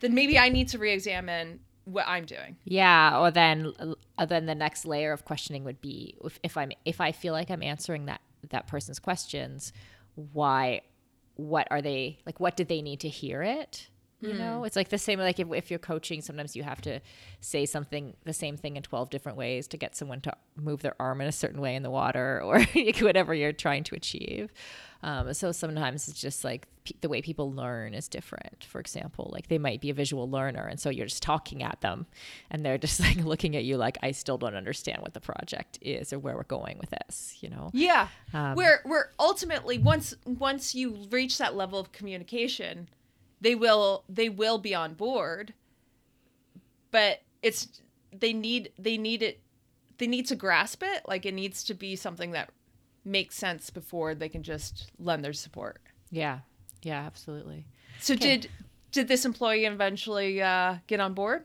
then 0.00 0.14
maybe 0.14 0.38
I 0.38 0.48
need 0.48 0.68
to 0.68 0.78
re-examine 0.78 1.60
what 1.84 2.06
I'm 2.06 2.24
doing. 2.24 2.56
Yeah, 2.64 3.18
or 3.18 3.30
then 3.30 3.72
uh, 4.18 4.24
then 4.26 4.46
the 4.46 4.54
next 4.54 4.84
layer 4.86 5.12
of 5.12 5.24
questioning 5.24 5.64
would 5.64 5.80
be 5.80 6.16
if, 6.24 6.38
if 6.42 6.56
I'm 6.56 6.72
if 6.84 7.00
I 7.00 7.12
feel 7.12 7.32
like 7.34 7.50
I'm 7.50 7.62
answering 7.62 8.06
that 8.06 8.20
that 8.50 8.66
person's 8.66 8.98
questions, 8.98 9.72
why 10.14 10.82
what 11.36 11.66
are 11.70 11.82
they 11.82 12.18
like 12.26 12.40
what 12.40 12.56
did 12.56 12.68
they 12.68 12.82
need 12.82 13.00
to 13.00 13.08
hear 13.08 13.42
it? 13.42 13.88
You 14.22 14.34
know, 14.34 14.64
it's 14.64 14.76
like 14.76 14.88
the 14.88 14.98
same 14.98 15.18
like 15.18 15.40
if, 15.40 15.52
if 15.52 15.70
you're 15.70 15.78
coaching, 15.78 16.22
sometimes 16.22 16.54
you 16.54 16.62
have 16.62 16.80
to 16.82 17.00
say 17.40 17.66
something 17.66 18.14
the 18.24 18.32
same 18.32 18.56
thing 18.56 18.76
in 18.76 18.82
12 18.82 19.10
different 19.10 19.36
ways 19.36 19.66
to 19.68 19.76
get 19.76 19.96
someone 19.96 20.20
to 20.22 20.32
move 20.56 20.82
their 20.82 20.94
arm 21.00 21.20
in 21.20 21.26
a 21.26 21.32
certain 21.32 21.60
way 21.60 21.74
in 21.74 21.82
the 21.82 21.90
water 21.90 22.40
or 22.44 22.62
whatever 23.00 23.34
you're 23.34 23.52
trying 23.52 23.84
to 23.84 23.94
achieve. 23.94 24.52
Um, 25.02 25.34
so 25.34 25.50
sometimes 25.50 26.08
it's 26.08 26.20
just 26.20 26.44
like 26.44 26.68
pe- 26.84 26.94
the 27.00 27.08
way 27.08 27.20
people 27.22 27.52
learn 27.52 27.92
is 27.92 28.06
different. 28.06 28.64
For 28.64 28.80
example, 28.80 29.30
like 29.32 29.48
they 29.48 29.58
might 29.58 29.80
be 29.80 29.90
a 29.90 29.94
visual 29.94 30.30
learner, 30.30 30.64
and 30.64 30.78
so 30.78 30.90
you're 30.90 31.06
just 31.06 31.22
talking 31.22 31.62
at 31.62 31.80
them, 31.80 32.06
and 32.50 32.64
they're 32.64 32.78
just 32.78 33.00
like 33.06 33.16
looking 33.16 33.56
at 33.56 33.64
you 33.64 33.76
like, 33.76 33.98
I 34.02 34.12
still 34.12 34.38
don't 34.38 34.54
understand 34.54 35.02
what 35.02 35.14
the 35.14 35.20
project 35.20 35.78
is 35.82 36.12
or 36.12 36.20
where 36.20 36.36
we're 36.36 36.44
going 36.44 36.78
with 36.78 36.90
this. 36.90 37.36
You 37.40 37.50
know? 37.50 37.70
Yeah. 37.72 38.08
Um, 38.32 38.54
where 38.54 38.80
where 38.84 39.10
ultimately 39.18 39.78
once 39.78 40.14
once 40.24 40.74
you 40.74 41.08
reach 41.10 41.38
that 41.38 41.56
level 41.56 41.80
of 41.80 41.90
communication, 41.90 42.88
they 43.42 43.54
will 43.54 44.04
they 44.08 44.30
will 44.30 44.56
be 44.56 44.74
on 44.74 44.94
board. 44.94 45.52
But 46.90 47.20
it's 47.42 47.68
they 48.12 48.32
need 48.32 48.72
they 48.78 48.96
need 48.96 49.22
it 49.22 49.40
they 49.98 50.06
need 50.06 50.26
to 50.28 50.36
grasp 50.36 50.82
it. 50.82 51.02
Like 51.06 51.26
it 51.26 51.34
needs 51.34 51.62
to 51.64 51.74
be 51.74 51.96
something 51.96 52.30
that 52.32 52.50
makes 53.04 53.36
sense 53.36 53.68
before 53.70 54.14
they 54.14 54.28
can 54.28 54.42
just 54.42 54.90
lend 54.98 55.24
their 55.24 55.32
support. 55.32 55.80
Yeah. 56.10 56.40
Yeah. 56.82 57.00
Absolutely. 57.00 57.66
So 58.00 58.14
Okay. 58.14 58.38
did 58.38 58.50
did 58.90 59.08
this 59.08 59.24
employee 59.24 59.64
eventually 59.64 60.40
uh, 60.42 60.76
get 60.86 61.00
on 61.00 61.14
board? 61.14 61.44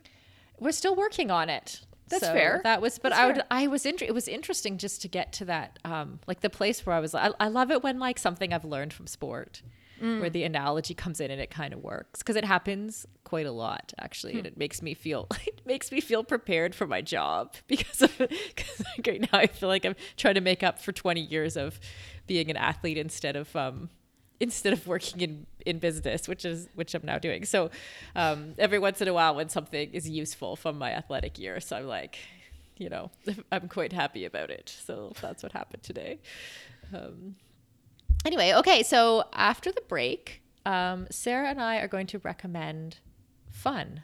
we're 0.60 0.72
still 0.72 0.96
working 0.96 1.30
on 1.30 1.50
it. 1.52 1.82
That's 2.10 2.26
So 2.26 2.34
fair. 2.34 2.62
That 2.64 2.82
was, 2.82 2.98
but 2.98 3.10
That's 3.10 3.20
I 3.22 3.26
would, 3.28 3.36
fair. 3.36 3.46
I 3.52 3.68
was, 3.68 3.86
inter- 3.86 4.06
it 4.08 4.14
was 4.16 4.28
interesting 4.28 4.80
just 4.80 5.04
to 5.04 5.08
get 5.08 5.32
to 5.34 5.46
that, 5.46 5.78
um, 5.86 6.20
like 6.26 6.40
the 6.42 6.50
place 6.50 6.84
where 6.84 6.96
I 6.96 7.00
was, 7.00 7.14
I, 7.14 7.30
I 7.40 7.48
love 7.48 7.70
it 7.70 7.84
when 7.84 8.00
like 8.00 8.18
something 8.18 8.52
I've 8.52 8.66
learned 8.66 8.92
from 8.92 9.06
sport, 9.06 9.62
Mm. 10.02 10.20
where 10.22 10.30
the 10.30 10.44
analogy 10.44 10.94
comes 10.94 11.20
in 11.20 11.32
and 11.32 11.42
it 11.42 11.50
kind 11.50 11.74
of 11.74 11.82
works 11.84 12.20
because 12.20 12.36
it 12.36 12.46
happens 12.46 13.06
quite 13.24 13.46
a 13.48 13.52
lot 13.52 13.94
actually, 14.00 14.34
Hmm. 14.34 14.38
and 14.40 14.48
it 14.48 14.58
makes 14.58 14.82
me 14.82 14.94
feel, 14.94 15.28
it 15.48 15.62
makes 15.66 15.92
me 15.92 16.00
feel 16.02 16.24
prepared 16.24 16.76
for 16.76 16.86
my 16.88 17.02
job 17.02 17.56
because 17.68 18.02
of, 18.04 18.16
because 18.18 18.84
like 18.98 19.08
right 19.08 19.22
now 19.22 19.40
I 19.40 19.48
feel 19.48 19.70
like 19.70 19.86
I'm 19.86 19.96
trying 20.16 20.36
to 20.36 20.42
make 20.42 20.62
up 20.64 20.80
for 20.80 20.92
20 20.92 21.20
years 21.22 21.58
of 21.58 21.80
being 22.28 22.50
an 22.52 22.58
athlete 22.58 22.98
instead 22.98 23.36
of, 23.36 23.56
um, 23.56 23.90
instead 24.40 24.72
of 24.72 24.86
working 24.86 25.20
in 25.22 25.48
in 25.66 25.80
business 25.80 26.28
which 26.28 26.46
is 26.46 26.70
which 26.76 26.94
i'm 26.94 27.02
now 27.04 27.18
doing 27.18 27.44
so 27.44 27.72
um, 28.16 28.54
every 28.60 28.78
once 28.78 29.02
in 29.02 29.08
a 29.08 29.14
while 29.14 29.34
when 29.34 29.50
something 29.50 29.90
is 29.94 30.08
useful 30.08 30.56
from 30.56 30.78
my 30.78 30.92
athletic 30.92 31.40
year 31.40 31.60
so 31.60 31.76
i'm 31.76 31.88
like 31.88 32.20
you 32.78 32.88
know 32.88 33.10
i'm 33.52 33.68
quite 33.68 33.92
happy 33.92 34.26
about 34.26 34.52
it 34.52 34.70
so 34.86 35.12
that's 35.22 35.42
what 35.42 35.54
happened 35.54 35.82
today 35.82 36.20
um, 36.94 37.36
anyway 38.28 38.54
okay 38.54 38.84
so 38.84 39.24
after 39.34 39.72
the 39.72 39.82
break 39.88 40.42
um, 40.66 41.08
sarah 41.10 41.48
and 41.48 41.62
i 41.62 41.78
are 41.78 41.88
going 41.88 42.06
to 42.06 42.20
recommend 42.20 42.98
fun 43.50 44.02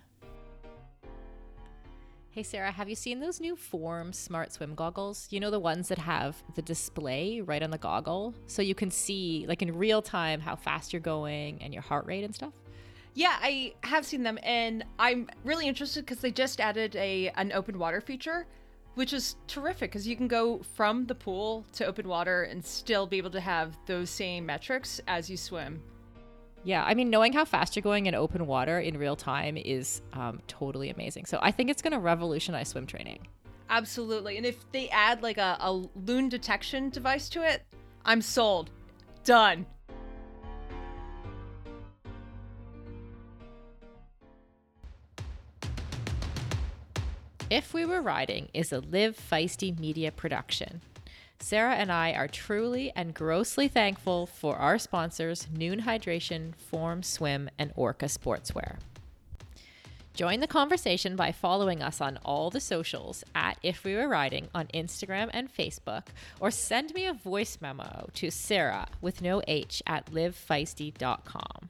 Hey 2.32 2.42
Sarah, 2.42 2.72
have 2.72 2.90
you 2.90 2.96
seen 2.96 3.20
those 3.20 3.40
new 3.40 3.56
Form 3.56 4.12
Smart 4.12 4.52
Swim 4.52 4.74
goggles? 4.74 5.28
You 5.30 5.40
know 5.40 5.52
the 5.52 5.60
ones 5.60 5.88
that 5.90 6.00
have 6.00 6.42
the 6.56 6.64
display 6.64 7.42
right 7.42 7.62
on 7.62 7.70
the 7.70 7.78
goggle 7.78 8.34
so 8.48 8.64
you 8.64 8.74
can 8.74 8.90
see 8.90 9.46
like 9.48 9.62
in 9.62 9.78
real 9.78 10.02
time 10.02 10.40
how 10.40 10.56
fast 10.56 10.92
you're 10.92 11.00
going 11.00 11.62
and 11.62 11.72
your 11.72 11.84
heart 11.84 12.08
rate 12.08 12.24
and 12.24 12.34
stuff? 12.34 12.54
Yeah, 13.14 13.38
I 13.40 13.76
have 13.84 14.04
seen 14.04 14.24
them, 14.24 14.40
and 14.42 14.84
I'm 14.98 15.30
really 15.44 15.68
interested 15.68 16.06
because 16.08 16.22
they 16.22 16.32
just 16.32 16.60
added 16.60 16.96
a 16.96 17.30
an 17.36 17.52
open 17.52 17.78
water 17.78 18.02
feature, 18.02 18.48
which 18.96 19.14
is 19.14 19.36
terrific 19.48 19.92
because 19.92 20.08
you 20.08 20.16
can 20.16 20.28
go 20.28 20.60
from 20.76 21.06
the 21.06 21.16
pool 21.16 21.66
to 21.74 21.86
open 21.86 22.08
water 22.08 22.44
and 22.44 22.64
still 22.64 23.08
be 23.08 23.18
able 23.18 23.32
to 23.32 23.40
have 23.40 23.78
those 23.86 24.10
same 24.10 24.46
metrics 24.46 25.02
as 25.08 25.30
you 25.30 25.38
swim. 25.38 25.82
Yeah, 26.64 26.84
I 26.86 26.94
mean, 26.94 27.10
knowing 27.10 27.34
how 27.34 27.44
fast 27.44 27.76
you're 27.76 27.84
going 27.84 28.06
in 28.06 28.16
open 28.16 28.48
water 28.48 28.80
in 28.80 28.98
real 28.98 29.16
time 29.16 29.58
is 29.58 30.02
um, 30.14 30.42
totally 30.48 30.90
amazing. 30.90 31.26
So 31.26 31.40
I 31.42 31.52
think 31.52 31.70
it's 31.70 31.82
going 31.82 31.92
to 31.92 32.00
revolutionize 32.00 32.70
swim 32.70 32.86
training. 32.86 33.28
Absolutely, 33.70 34.38
and 34.38 34.46
if 34.46 34.72
they 34.72 34.88
add 34.90 35.24
like 35.24 35.38
a, 35.38 35.58
a 35.60 35.72
loon 35.72 36.30
detection 36.30 36.90
device 36.90 37.28
to 37.30 37.44
it, 37.44 37.64
I'm 38.06 38.22
sold. 38.22 38.70
Done. 39.24 39.66
If 47.54 47.72
We 47.72 47.86
Were 47.86 48.02
Riding 48.02 48.50
is 48.52 48.74
a 48.74 48.80
Live 48.80 49.16
Feisty 49.16 49.78
media 49.78 50.12
production. 50.12 50.82
Sarah 51.40 51.76
and 51.76 51.92
I 51.92 52.14
are 52.14 52.28
truly 52.28 52.92
and 52.96 53.14
grossly 53.14 53.68
thankful 53.68 54.26
for 54.26 54.56
our 54.56 54.80
sponsors, 54.80 55.46
Nuun 55.56 55.82
Hydration, 55.82 56.56
Form 56.56 57.04
Swim, 57.04 57.52
and 57.60 57.72
Orca 57.76 58.08
Sportswear. 58.08 58.78
Join 60.16 60.40
the 60.40 60.48
conversation 60.48 61.16
by 61.16 61.32
following 61.32 61.84
us 61.84 62.02
on 62.02 62.18
all 62.26 62.50
the 62.50 62.60
socials 62.60 63.24
at 63.36 63.60
If 63.62 63.84
We 63.84 63.94
Were 63.94 64.08
Riding 64.08 64.48
on 64.56 64.66
Instagram 64.74 65.30
and 65.32 65.56
Facebook, 65.56 66.08
or 66.40 66.50
send 66.50 66.96
me 66.96 67.06
a 67.06 67.14
voice 67.14 67.60
memo 67.62 68.10
to 68.16 68.32
Sarah 68.32 68.88
with 69.00 69.22
no 69.22 69.44
H 69.48 69.84
at 69.86 70.08
livefeisty.com. 70.08 71.70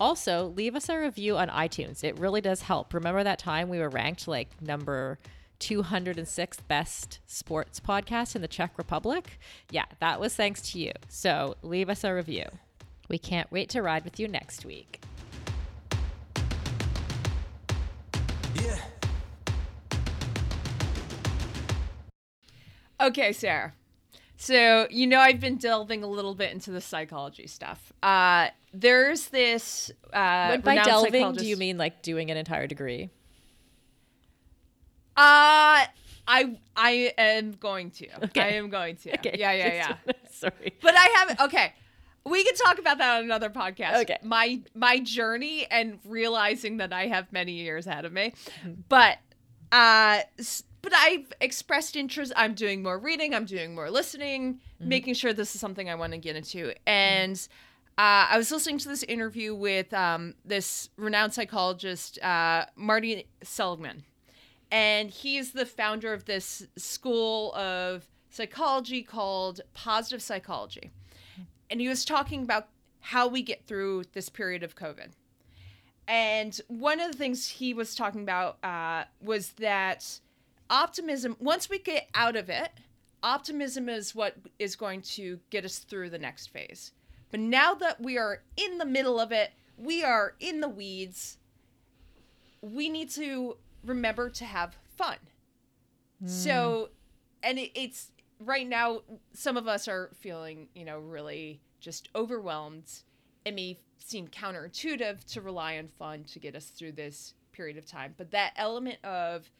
Also, 0.00 0.52
leave 0.56 0.74
us 0.74 0.88
a 0.88 0.98
review 0.98 1.36
on 1.36 1.48
iTunes. 1.48 2.02
It 2.02 2.18
really 2.18 2.40
does 2.40 2.62
help. 2.62 2.92
Remember 2.92 3.22
that 3.22 3.38
time 3.38 3.68
we 3.68 3.78
were 3.78 3.88
ranked 3.88 4.26
like 4.26 4.48
number 4.60 5.18
206th 5.60 6.58
best 6.66 7.20
sports 7.26 7.80
podcast 7.80 8.34
in 8.34 8.42
the 8.42 8.48
Czech 8.48 8.76
Republic? 8.76 9.38
Yeah, 9.70 9.84
that 10.00 10.18
was 10.18 10.34
thanks 10.34 10.72
to 10.72 10.78
you. 10.80 10.92
So 11.08 11.56
leave 11.62 11.88
us 11.88 12.02
a 12.02 12.12
review. 12.12 12.44
We 13.08 13.18
can't 13.18 13.50
wait 13.52 13.68
to 13.70 13.82
ride 13.82 14.04
with 14.04 14.18
you 14.18 14.26
next 14.26 14.64
week. 14.64 15.00
Yeah. 18.56 18.78
Okay, 23.00 23.32
Sarah. 23.32 23.74
So 24.36 24.88
you 24.90 25.06
know 25.06 25.20
I've 25.20 25.40
been 25.40 25.56
delving 25.56 26.02
a 26.02 26.06
little 26.06 26.34
bit 26.34 26.52
into 26.52 26.70
the 26.70 26.80
psychology 26.80 27.46
stuff. 27.46 27.92
Uh, 28.02 28.48
there's 28.74 29.28
this. 29.28 29.90
Uh, 30.12 30.56
But 30.56 30.64
by 30.64 30.74
delving, 30.82 31.32
do 31.34 31.46
you 31.46 31.56
mean 31.56 31.78
like 31.78 32.02
doing 32.02 32.30
an 32.30 32.36
entire 32.36 32.66
degree? 32.66 33.10
Uh 35.16 35.86
I 36.26 36.56
I 36.76 37.12
am 37.18 37.52
going 37.52 37.90
to. 37.92 38.24
Okay. 38.26 38.40
I 38.40 38.48
am 38.54 38.70
going 38.70 38.96
to. 38.96 39.12
Okay. 39.18 39.36
Yeah, 39.38 39.52
yeah, 39.52 39.74
yeah. 40.06 40.12
Sorry. 40.30 40.74
But 40.80 40.94
I 40.96 41.08
haven't. 41.16 41.40
Okay, 41.40 41.72
we 42.24 42.42
can 42.44 42.54
talk 42.56 42.78
about 42.78 42.98
that 42.98 43.18
on 43.18 43.24
another 43.24 43.50
podcast. 43.50 44.02
Okay. 44.02 44.18
My 44.22 44.60
my 44.74 44.98
journey 45.00 45.66
and 45.70 45.98
realizing 46.04 46.78
that 46.78 46.92
I 46.92 47.06
have 47.06 47.30
many 47.32 47.52
years 47.52 47.86
ahead 47.86 48.04
of 48.04 48.12
me, 48.12 48.32
Mm-hmm. 48.64 48.72
but 48.88 49.18
uh, 49.70 50.20
but 50.82 50.92
I've 50.94 51.32
expressed 51.40 51.94
interest. 51.94 52.32
I'm 52.36 52.54
doing 52.54 52.82
more 52.82 52.98
reading. 52.98 53.34
I'm 53.34 53.44
doing 53.44 53.74
more 53.74 53.90
listening, 53.90 54.54
Mm-hmm. 54.80 54.88
making 54.88 55.14
sure 55.14 55.32
this 55.32 55.54
is 55.54 55.60
something 55.60 55.88
I 55.88 55.94
want 55.94 56.12
to 56.12 56.18
get 56.18 56.34
into. 56.36 56.72
And 56.88 57.36
uh, 57.96 58.26
I 58.30 58.36
was 58.36 58.50
listening 58.50 58.78
to 58.78 58.88
this 58.88 59.02
interview 59.04 59.54
with 59.54 59.92
um, 59.94 60.34
this 60.44 60.90
renowned 60.96 61.32
psychologist, 61.32 62.18
uh, 62.22 62.66
Marty 62.76 63.28
Seligman 63.42 64.04
and 64.74 65.08
he's 65.08 65.52
the 65.52 65.66
founder 65.66 66.12
of 66.12 66.24
this 66.24 66.66
school 66.76 67.54
of 67.54 68.08
psychology 68.28 69.02
called 69.02 69.60
positive 69.72 70.20
psychology. 70.20 70.90
And 71.70 71.80
he 71.80 71.88
was 71.88 72.04
talking 72.04 72.42
about 72.42 72.68
how 72.98 73.28
we 73.28 73.40
get 73.42 73.68
through 73.68 74.02
this 74.14 74.28
period 74.28 74.64
of 74.64 74.74
COVID. 74.74 75.12
And 76.08 76.60
one 76.66 76.98
of 76.98 77.12
the 77.12 77.16
things 77.16 77.46
he 77.46 77.72
was 77.72 77.94
talking 77.94 78.22
about 78.22 78.58
uh, 78.64 79.04
was 79.22 79.50
that 79.60 80.18
optimism, 80.68 81.36
once 81.38 81.70
we 81.70 81.78
get 81.78 82.08
out 82.12 82.34
of 82.34 82.50
it, 82.50 82.70
optimism 83.22 83.88
is 83.88 84.12
what 84.12 84.34
is 84.58 84.74
going 84.74 85.02
to 85.02 85.38
get 85.50 85.64
us 85.64 85.78
through 85.78 86.10
the 86.10 86.18
next 86.18 86.48
phase. 86.48 86.90
But 87.34 87.40
now 87.40 87.74
that 87.74 88.00
we 88.00 88.16
are 88.16 88.42
in 88.56 88.78
the 88.78 88.84
middle 88.84 89.18
of 89.18 89.32
it, 89.32 89.50
we 89.76 90.04
are 90.04 90.36
in 90.38 90.60
the 90.60 90.68
weeds, 90.68 91.38
we 92.60 92.88
need 92.88 93.10
to 93.10 93.56
remember 93.84 94.30
to 94.30 94.44
have 94.44 94.76
fun. 94.96 95.16
So, 96.26 96.90
and 97.42 97.58
it, 97.58 97.72
it's 97.74 98.12
right 98.38 98.68
now, 98.68 99.00
some 99.32 99.56
of 99.56 99.66
us 99.66 99.88
are 99.88 100.12
feeling, 100.20 100.68
you 100.76 100.84
know, 100.84 101.00
really 101.00 101.60
just 101.80 102.08
overwhelmed. 102.14 102.88
It 103.44 103.56
may 103.56 103.80
seem 103.98 104.28
counterintuitive 104.28 105.24
to 105.32 105.40
rely 105.40 105.78
on 105.78 105.88
fun 105.88 106.22
to 106.34 106.38
get 106.38 106.54
us 106.54 106.66
through 106.66 106.92
this 106.92 107.34
period 107.50 107.76
of 107.76 107.84
time, 107.84 108.14
but 108.16 108.30
that 108.30 108.52
element 108.54 109.04
of 109.04 109.50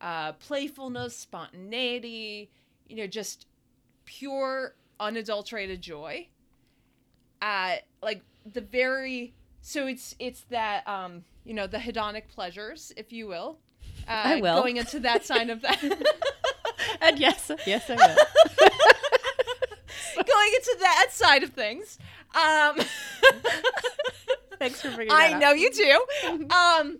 uh, 0.00 0.34
playfulness, 0.34 1.16
spontaneity, 1.16 2.48
you 2.86 2.94
know, 2.94 3.08
just 3.08 3.48
pure, 4.04 4.76
unadulterated 5.00 5.82
joy. 5.82 6.28
Uh, 7.40 7.76
like 8.02 8.22
the 8.52 8.60
very 8.60 9.32
so 9.60 9.86
it's 9.86 10.14
it's 10.18 10.40
that 10.50 10.86
um 10.88 11.24
you 11.44 11.54
know 11.54 11.66
the 11.66 11.78
hedonic 11.78 12.28
pleasures, 12.28 12.92
if 12.96 13.12
you 13.12 13.26
will. 13.26 13.58
Uh, 14.06 14.22
I 14.24 14.40
will. 14.40 14.60
going 14.60 14.76
into 14.76 15.00
that 15.00 15.26
sign 15.26 15.50
of 15.50 15.62
that. 15.62 15.82
And 17.00 17.18
yes, 17.18 17.50
yes, 17.66 17.90
I 17.90 17.94
will. 17.94 18.00
going 20.24 20.52
into 20.54 20.76
that 20.80 21.08
side 21.10 21.42
of 21.42 21.50
things. 21.50 21.98
Um, 22.34 22.78
Thanks 24.58 24.80
for 24.80 24.90
bringing 24.90 25.12
I 25.12 25.30
that 25.30 25.40
know 25.40 25.52
you 25.52 25.70
do. 25.70 26.04
Um, 26.26 26.98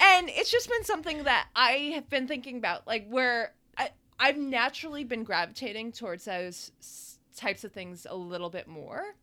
and 0.00 0.28
it's 0.28 0.50
just 0.50 0.68
been 0.68 0.84
something 0.84 1.24
that 1.24 1.48
I 1.56 1.92
have 1.94 2.10
been 2.10 2.28
thinking 2.28 2.58
about, 2.58 2.86
like 2.86 3.08
where 3.08 3.54
I, 3.76 3.90
I've 4.18 4.36
naturally 4.36 5.04
been 5.04 5.24
gravitating 5.24 5.92
towards 5.92 6.26
those 6.26 6.70
types 7.36 7.64
of 7.64 7.72
things 7.72 8.06
a 8.08 8.16
little 8.16 8.50
bit 8.50 8.68
more 8.68 9.14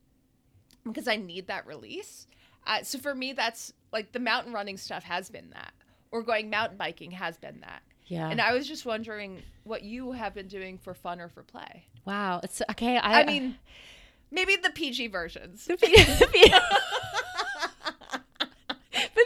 because 0.86 1.08
I 1.08 1.16
need 1.16 1.48
that 1.48 1.66
release. 1.68 2.28
Uh, 2.66 2.84
so 2.84 3.00
for 3.00 3.16
me, 3.16 3.34
that's 3.34 3.74
like 3.92 4.12
the 4.12 4.20
mountain 4.20 4.54
running 4.54 4.78
stuff 4.78 5.04
has 5.04 5.30
been 5.30 5.50
that, 5.52 5.74
or 6.12 6.22
going 6.24 6.50
mountain 6.50 6.78
biking 6.78 7.12
has 7.12 7.38
been 7.38 7.60
that. 7.62 7.82
Yeah. 8.08 8.30
And 8.30 8.42
I 8.42 8.54
was 8.54 8.68
just 8.68 8.86
wondering 8.86 9.42
what 9.64 9.84
you 9.84 10.12
have 10.12 10.34
been 10.34 10.48
doing 10.48 10.78
for 10.78 10.94
fun 10.94 11.22
or 11.22 11.30
for 11.30 11.44
play. 11.44 11.86
wow. 12.06 12.42
It's 12.44 12.62
okay. 12.72 12.98
I, 12.98 13.22
I 13.22 13.26
mean, 13.26 13.56
maybe 14.32 14.58
the 14.58 14.70
PG 14.70 15.08
versions. 15.08 15.66
but 15.70 15.80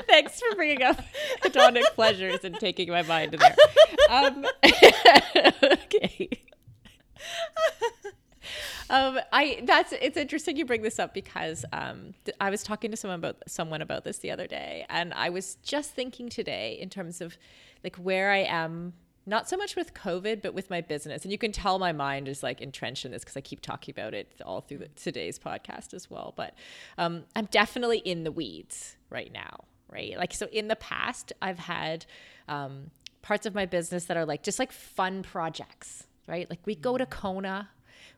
thanks 0.07 0.39
for 0.39 0.55
bringing 0.55 0.83
up 0.83 1.01
hedonic 1.41 1.83
pleasures 1.95 2.41
and 2.43 2.59
taking 2.59 2.89
my 2.89 3.01
mind 3.03 3.31
to 3.31 3.37
there. 3.37 3.55
Um, 4.09 4.45
okay. 5.63 6.29
Um, 8.89 9.19
I 9.31 9.61
that's 9.63 9.93
it's 9.93 10.17
interesting 10.17 10.57
you 10.57 10.65
bring 10.65 10.81
this 10.81 10.99
up 10.99 11.13
because 11.13 11.65
um, 11.73 12.13
th- 12.25 12.35
I 12.39 12.49
was 12.49 12.63
talking 12.63 12.91
to 12.91 12.97
someone 12.97 13.19
about 13.19 13.37
someone 13.47 13.81
about 13.81 14.03
this 14.03 14.19
the 14.19 14.31
other 14.31 14.47
day, 14.47 14.85
and 14.89 15.13
I 15.13 15.29
was 15.29 15.55
just 15.63 15.91
thinking 15.91 16.29
today 16.29 16.77
in 16.79 16.89
terms 16.89 17.21
of 17.21 17.37
like 17.83 17.95
where 17.97 18.31
I 18.31 18.43
am. 18.43 18.93
Not 19.27 19.49
so 19.49 19.57
much 19.57 19.75
with 19.75 19.95
COVID, 19.95 20.43
but 20.43 20.53
with 20.53 20.69
my 20.69 20.81
business, 20.81 21.23
and 21.23 21.31
you 21.31 21.39
can 21.39 21.51
tell 21.51 21.79
my 21.79 21.91
mind 21.91 22.27
is 22.27 22.43
like 22.43 22.61
entrenched 22.61 23.05
in 23.05 23.11
this 23.11 23.23
because 23.23 23.35
I 23.35 23.41
keep 23.41 23.59
talking 23.59 23.91
about 23.91 24.13
it 24.13 24.31
all 24.45 24.61
through 24.61 24.77
the, 24.77 24.87
today's 24.89 25.39
podcast 25.39 25.95
as 25.95 26.11
well. 26.11 26.35
But 26.37 26.53
um, 26.99 27.23
I'm 27.35 27.45
definitely 27.45 27.97
in 27.97 28.23
the 28.23 28.31
weeds 28.31 28.97
right 29.09 29.33
now, 29.33 29.63
right? 29.89 30.15
Like 30.15 30.31
so, 30.31 30.45
in 30.51 30.67
the 30.67 30.75
past, 30.75 31.33
I've 31.41 31.57
had 31.57 32.05
um, 32.47 32.91
parts 33.25 33.47
of 33.47 33.55
my 33.55 33.65
business 33.65 34.05
that 34.05 34.17
are 34.17 34.25
like 34.25 34.43
just 34.43 34.59
like 34.59 34.71
fun 34.71 35.23
projects, 35.23 36.05
right? 36.27 36.47
Like 36.47 36.59
we 36.65 36.75
go 36.75 36.95
to 36.95 37.07
Kona, 37.07 37.69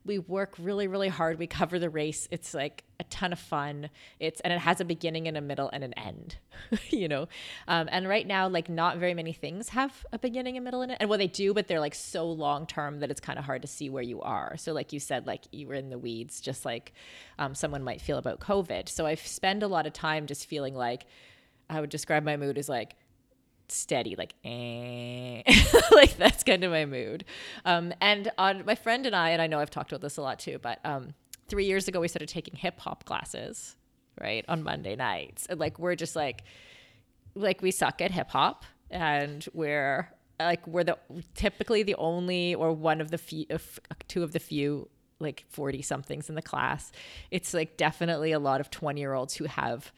we 0.07 0.19
work 0.19 0.55
really 0.57 0.87
really 0.87 1.09
hard. 1.09 1.37
We 1.37 1.47
cover 1.47 1.77
the 1.77 1.89
race. 1.89 2.27
It's 2.31 2.53
like 2.53 2.83
a 2.99 3.03
ton 3.05 3.33
of 3.33 3.39
fun. 3.39 3.89
It's 4.19 4.39
and 4.41 4.51
it 4.51 4.59
has 4.59 4.81
a 4.81 4.85
beginning 4.85 5.27
and 5.27 5.37
a 5.37 5.41
middle 5.41 5.69
and 5.69 5.83
an 5.83 5.93
end 5.93 6.37
you 6.89 7.07
know? 7.07 7.27
Um, 7.67 7.87
and 7.91 8.07
right 8.07 8.25
now 8.25 8.47
like 8.47 8.69
not 8.69 8.97
very 8.97 9.13
many 9.13 9.33
things 9.33 9.69
have 9.69 10.05
a 10.11 10.17
beginning 10.17 10.57
a 10.57 10.61
middle 10.61 10.81
and 10.81 10.91
an 10.91 10.97
and 10.99 11.09
well 11.09 11.19
they 11.19 11.27
do 11.27 11.53
but 11.53 11.67
they're 11.67 11.79
like 11.79 11.95
so 11.95 12.29
long 12.29 12.65
term 12.65 13.01
that 13.01 13.11
it's 13.11 13.21
kind 13.21 13.37
of 13.37 13.45
hard 13.45 13.61
to 13.61 13.67
see 13.67 13.89
where 13.89 14.03
you 14.03 14.21
are. 14.21 14.57
So 14.57 14.73
like 14.73 14.93
you 14.93 14.99
said 14.99 15.27
like 15.27 15.43
you 15.51 15.67
were 15.67 15.75
in 15.75 15.89
the 15.89 15.99
weeds 15.99 16.41
just 16.41 16.65
like 16.65 16.93
um, 17.37 17.53
someone 17.53 17.83
might 17.83 18.01
feel 18.01 18.17
about 18.17 18.39
covid. 18.39 18.89
So 18.89 19.05
i 19.05 19.15
spend 19.15 19.63
a 19.63 19.67
lot 19.67 19.85
of 19.85 19.93
time 19.93 20.25
just 20.25 20.47
feeling 20.47 20.73
like 20.73 21.05
i 21.69 21.81
would 21.81 21.89
describe 21.89 22.23
my 22.23 22.37
mood 22.37 22.57
as 22.57 22.69
like 22.69 22.95
steady, 23.69 24.15
like 24.15 24.33
eh. 24.43 25.43
like 25.91 26.17
that's 26.17 26.43
kind 26.43 26.63
of 26.63 26.71
my 26.71 26.85
mood. 26.85 27.25
Um, 27.65 27.93
and 28.01 28.31
on 28.37 28.63
my 28.65 28.75
friend 28.75 29.05
and 29.05 29.15
I, 29.15 29.29
and 29.31 29.41
I 29.41 29.47
know 29.47 29.59
I've 29.59 29.69
talked 29.69 29.91
about 29.91 30.01
this 30.01 30.17
a 30.17 30.21
lot 30.21 30.39
too, 30.39 30.59
but 30.61 30.79
um, 30.83 31.13
three 31.47 31.65
years 31.65 31.87
ago 31.87 31.99
we 31.99 32.07
started 32.07 32.29
taking 32.29 32.55
hip 32.55 32.79
hop 32.79 33.05
classes, 33.05 33.75
right, 34.19 34.45
on 34.47 34.63
Monday 34.63 34.95
nights, 34.95 35.45
and 35.47 35.59
like 35.59 35.79
we're 35.79 35.95
just 35.95 36.15
like, 36.15 36.43
like 37.35 37.61
we 37.61 37.71
suck 37.71 38.01
at 38.01 38.11
hip 38.11 38.29
hop, 38.29 38.65
and 38.89 39.47
we're 39.53 40.11
like 40.39 40.65
we're 40.67 40.83
the 40.83 40.97
typically 41.33 41.83
the 41.83 41.95
only 41.95 42.55
or 42.55 42.71
one 42.73 43.01
of 43.01 43.11
the 43.11 43.17
few, 43.17 43.45
of 43.49 43.79
two 44.07 44.23
of 44.23 44.33
the 44.33 44.39
few 44.39 44.89
like 45.19 45.45
40 45.49 45.81
somethings 45.81 46.29
in 46.29 46.35
the 46.35 46.41
class. 46.41 46.91
It's 47.31 47.53
like 47.53 47.77
definitely 47.77 48.31
a 48.31 48.39
lot 48.39 48.61
of 48.61 48.69
20 48.69 48.99
year 48.99 49.13
olds 49.13 49.35
who 49.35 49.45
have 49.45 49.91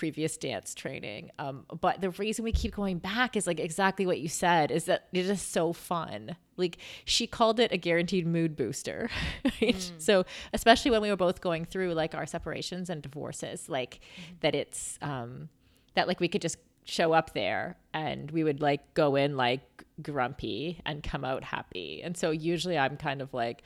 previous 0.00 0.38
dance 0.38 0.74
training. 0.74 1.30
Um, 1.38 1.66
but 1.78 2.00
the 2.00 2.08
reason 2.08 2.42
we 2.42 2.52
keep 2.52 2.74
going 2.74 2.96
back 2.96 3.36
is 3.36 3.46
like 3.46 3.60
exactly 3.60 4.06
what 4.06 4.18
you 4.18 4.28
said 4.28 4.70
is 4.70 4.86
that 4.86 5.08
it 5.12 5.28
is 5.28 5.42
so 5.42 5.74
fun. 5.74 6.36
Like 6.56 6.78
she 7.04 7.26
called 7.26 7.60
it 7.60 7.70
a 7.70 7.76
guaranteed 7.76 8.26
mood 8.26 8.56
booster. 8.56 9.10
Right? 9.60 9.92
So 9.98 10.24
especially 10.54 10.90
when 10.90 11.02
we 11.02 11.10
were 11.10 11.16
both 11.16 11.42
going 11.42 11.66
through 11.66 11.92
like 11.92 12.14
our 12.14 12.24
separations 12.24 12.88
and 12.88 13.02
divorces, 13.02 13.68
like 13.68 14.00
that 14.40 14.54
it's 14.54 14.98
um, 15.02 15.50
that 15.96 16.08
like 16.08 16.18
we 16.18 16.28
could 16.28 16.40
just 16.40 16.56
show 16.84 17.12
up 17.12 17.34
there 17.34 17.76
and 17.92 18.30
we 18.30 18.42
would 18.42 18.62
like 18.62 18.94
go 18.94 19.16
in 19.16 19.36
like 19.36 19.84
grumpy 20.02 20.80
and 20.86 21.02
come 21.02 21.26
out 21.26 21.44
happy. 21.44 22.00
And 22.02 22.16
so 22.16 22.30
usually 22.30 22.78
I'm 22.78 22.96
kind 22.96 23.20
of 23.20 23.34
like 23.34 23.62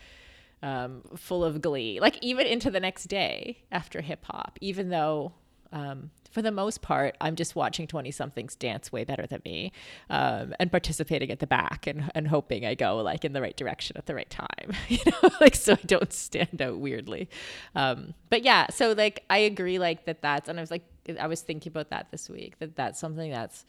um, 0.64 1.02
full 1.14 1.44
of 1.44 1.60
glee, 1.60 2.00
like 2.00 2.18
even 2.22 2.44
into 2.48 2.72
the 2.72 2.80
next 2.80 3.04
day 3.04 3.62
after 3.70 4.00
hip 4.00 4.24
hop, 4.24 4.58
even 4.60 4.88
though 4.88 5.32
um, 5.74 6.10
for 6.34 6.42
the 6.42 6.50
most 6.50 6.82
part, 6.82 7.16
I'm 7.20 7.36
just 7.36 7.54
watching 7.54 7.86
20 7.86 8.10
somethings 8.10 8.56
dance 8.56 8.90
way 8.90 9.04
better 9.04 9.24
than 9.24 9.40
me 9.44 9.70
um, 10.10 10.52
and 10.58 10.68
participating 10.68 11.30
at 11.30 11.38
the 11.38 11.46
back 11.46 11.86
and, 11.86 12.10
and 12.12 12.26
hoping 12.26 12.66
I 12.66 12.74
go 12.74 12.96
like 12.96 13.24
in 13.24 13.34
the 13.34 13.40
right 13.40 13.56
direction 13.56 13.96
at 13.96 14.06
the 14.06 14.16
right 14.16 14.28
time, 14.28 14.72
you 14.88 14.98
know, 15.06 15.30
like 15.40 15.54
so 15.54 15.74
I 15.74 15.86
don't 15.86 16.12
stand 16.12 16.60
out 16.60 16.78
weirdly. 16.78 17.30
Um, 17.76 18.14
but 18.30 18.42
yeah, 18.42 18.66
so 18.70 18.94
like 18.94 19.22
I 19.30 19.38
agree, 19.38 19.78
like 19.78 20.06
that 20.06 20.22
that's, 20.22 20.48
and 20.48 20.58
I 20.58 20.62
was 20.62 20.72
like, 20.72 20.82
I 21.20 21.28
was 21.28 21.40
thinking 21.40 21.70
about 21.70 21.90
that 21.90 22.10
this 22.10 22.28
week, 22.28 22.58
that 22.58 22.74
that's 22.74 22.98
something 22.98 23.30
that's 23.30 23.64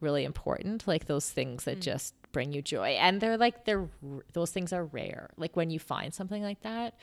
really 0.00 0.24
important, 0.24 0.88
like 0.88 1.08
those 1.08 1.28
things 1.28 1.64
that 1.64 1.78
just 1.78 2.14
bring 2.32 2.52
you 2.52 2.62
joy. 2.62 2.90
And 2.90 3.20
they're 3.20 3.36
like, 3.36 3.64
they're, 3.64 3.88
those 4.32 4.50
things 4.50 4.72
are 4.72 4.84
rare. 4.84 5.30
Like 5.36 5.56
when 5.56 5.70
you 5.70 5.78
find 5.78 6.12
something 6.12 6.42
like 6.42 6.62
that, 6.62 6.94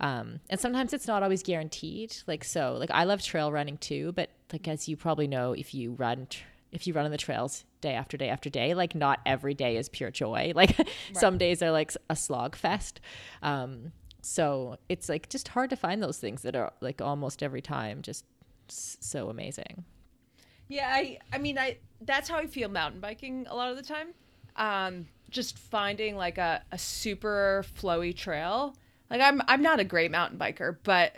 um, 0.00 0.40
and 0.48 0.58
sometimes 0.58 0.92
it's 0.92 1.06
not 1.06 1.22
always 1.22 1.42
guaranteed. 1.42 2.16
Like 2.26 2.44
so, 2.44 2.76
like 2.78 2.90
I 2.90 3.04
love 3.04 3.22
trail 3.22 3.52
running 3.52 3.78
too, 3.78 4.12
but 4.12 4.30
like 4.52 4.66
as 4.68 4.88
you 4.88 4.96
probably 4.96 5.26
know, 5.28 5.52
if 5.52 5.74
you 5.74 5.92
run, 5.92 6.26
tr- 6.30 6.44
if 6.72 6.86
you 6.86 6.94
run 6.94 7.04
on 7.04 7.10
the 7.10 7.18
trails 7.18 7.64
day 7.80 7.94
after 7.94 8.16
day 8.16 8.28
after 8.28 8.48
day, 8.48 8.74
like 8.74 8.94
not 8.94 9.20
every 9.26 9.54
day 9.54 9.76
is 9.76 9.88
pure 9.88 10.10
joy. 10.10 10.52
Like 10.60 10.76
some 11.12 11.38
days 11.38 11.62
are 11.62 11.70
like 11.70 11.92
a 12.08 12.16
slog 12.16 12.56
fest. 12.56 13.00
Um, 13.42 13.92
so 14.22 14.76
it's 14.88 15.08
like 15.08 15.28
just 15.28 15.48
hard 15.48 15.70
to 15.70 15.76
find 15.76 16.02
those 16.02 16.18
things 16.18 16.42
that 16.42 16.54
are 16.54 16.72
like 16.80 17.00
almost 17.00 17.42
every 17.42 17.62
time 17.62 18.02
just 18.02 18.24
so 18.68 19.28
amazing. 19.28 19.84
Yeah, 20.68 20.90
I 20.92 21.18
I 21.32 21.38
mean 21.38 21.58
I 21.58 21.78
that's 22.00 22.28
how 22.28 22.36
I 22.36 22.46
feel 22.46 22.68
mountain 22.68 23.00
biking 23.00 23.46
a 23.48 23.56
lot 23.56 23.70
of 23.70 23.76
the 23.76 23.82
time. 23.82 24.08
Um 24.60 25.06
just 25.30 25.56
finding 25.58 26.16
like 26.16 26.38
a, 26.38 26.62
a 26.72 26.78
super 26.78 27.64
flowy 27.80 28.14
trail. 28.16 28.76
Like 29.10 29.20
I'm 29.20 29.40
I'm 29.48 29.62
not 29.62 29.80
a 29.80 29.84
great 29.84 30.10
mountain 30.10 30.38
biker, 30.38 30.76
but 30.84 31.16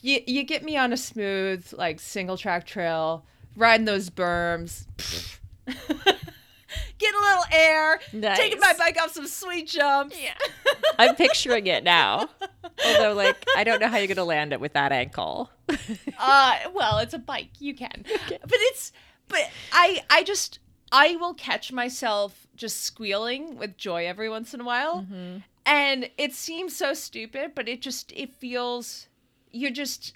you 0.00 0.20
you 0.26 0.42
get 0.44 0.64
me 0.64 0.76
on 0.76 0.92
a 0.92 0.96
smooth 0.96 1.66
like 1.72 2.00
single 2.00 2.36
track 2.36 2.66
trail, 2.66 3.24
riding 3.56 3.84
those 3.84 4.10
berms. 4.10 4.86
Get 6.98 7.14
a 7.14 7.18
little 7.18 7.44
air, 7.52 7.98
taking 8.36 8.60
my 8.60 8.68
Nice. 8.68 8.78
bike 8.78 8.96
off 9.02 9.12
some 9.12 9.26
sweet 9.26 9.68
jumps. 9.68 10.16
Yeah. 10.18 10.34
I'm 10.98 11.16
picturing 11.16 11.66
it 11.66 11.82
now. 11.84 12.28
Although, 12.86 13.12
like, 13.14 13.44
I 13.56 13.64
don't 13.64 13.80
know 13.80 13.88
how 13.88 13.98
you're 13.98 14.06
gonna 14.06 14.24
land 14.24 14.52
it 14.52 14.60
with 14.60 14.72
that 14.74 14.92
ankle. 14.92 15.50
uh 16.18 16.58
well, 16.72 16.98
it's 16.98 17.12
a 17.12 17.18
bike. 17.18 17.50
You 17.58 17.74
can. 17.74 18.04
But 18.28 18.58
it's 18.70 18.92
but 19.28 19.40
I 19.72 20.02
I 20.08 20.22
just 20.22 20.60
I 20.92 21.16
will 21.16 21.34
catch 21.34 21.72
myself 21.72 22.46
just 22.54 22.82
squealing 22.82 23.56
with 23.56 23.78
joy 23.78 24.06
every 24.06 24.28
once 24.28 24.52
in 24.52 24.60
a 24.60 24.64
while. 24.64 25.00
Mm-hmm. 25.00 25.38
And 25.64 26.10
it 26.18 26.34
seems 26.34 26.76
so 26.76 26.92
stupid, 26.92 27.52
but 27.54 27.68
it 27.68 27.80
just 27.80 28.12
it 28.12 28.34
feels 28.34 29.08
you're 29.50 29.70
just 29.70 30.14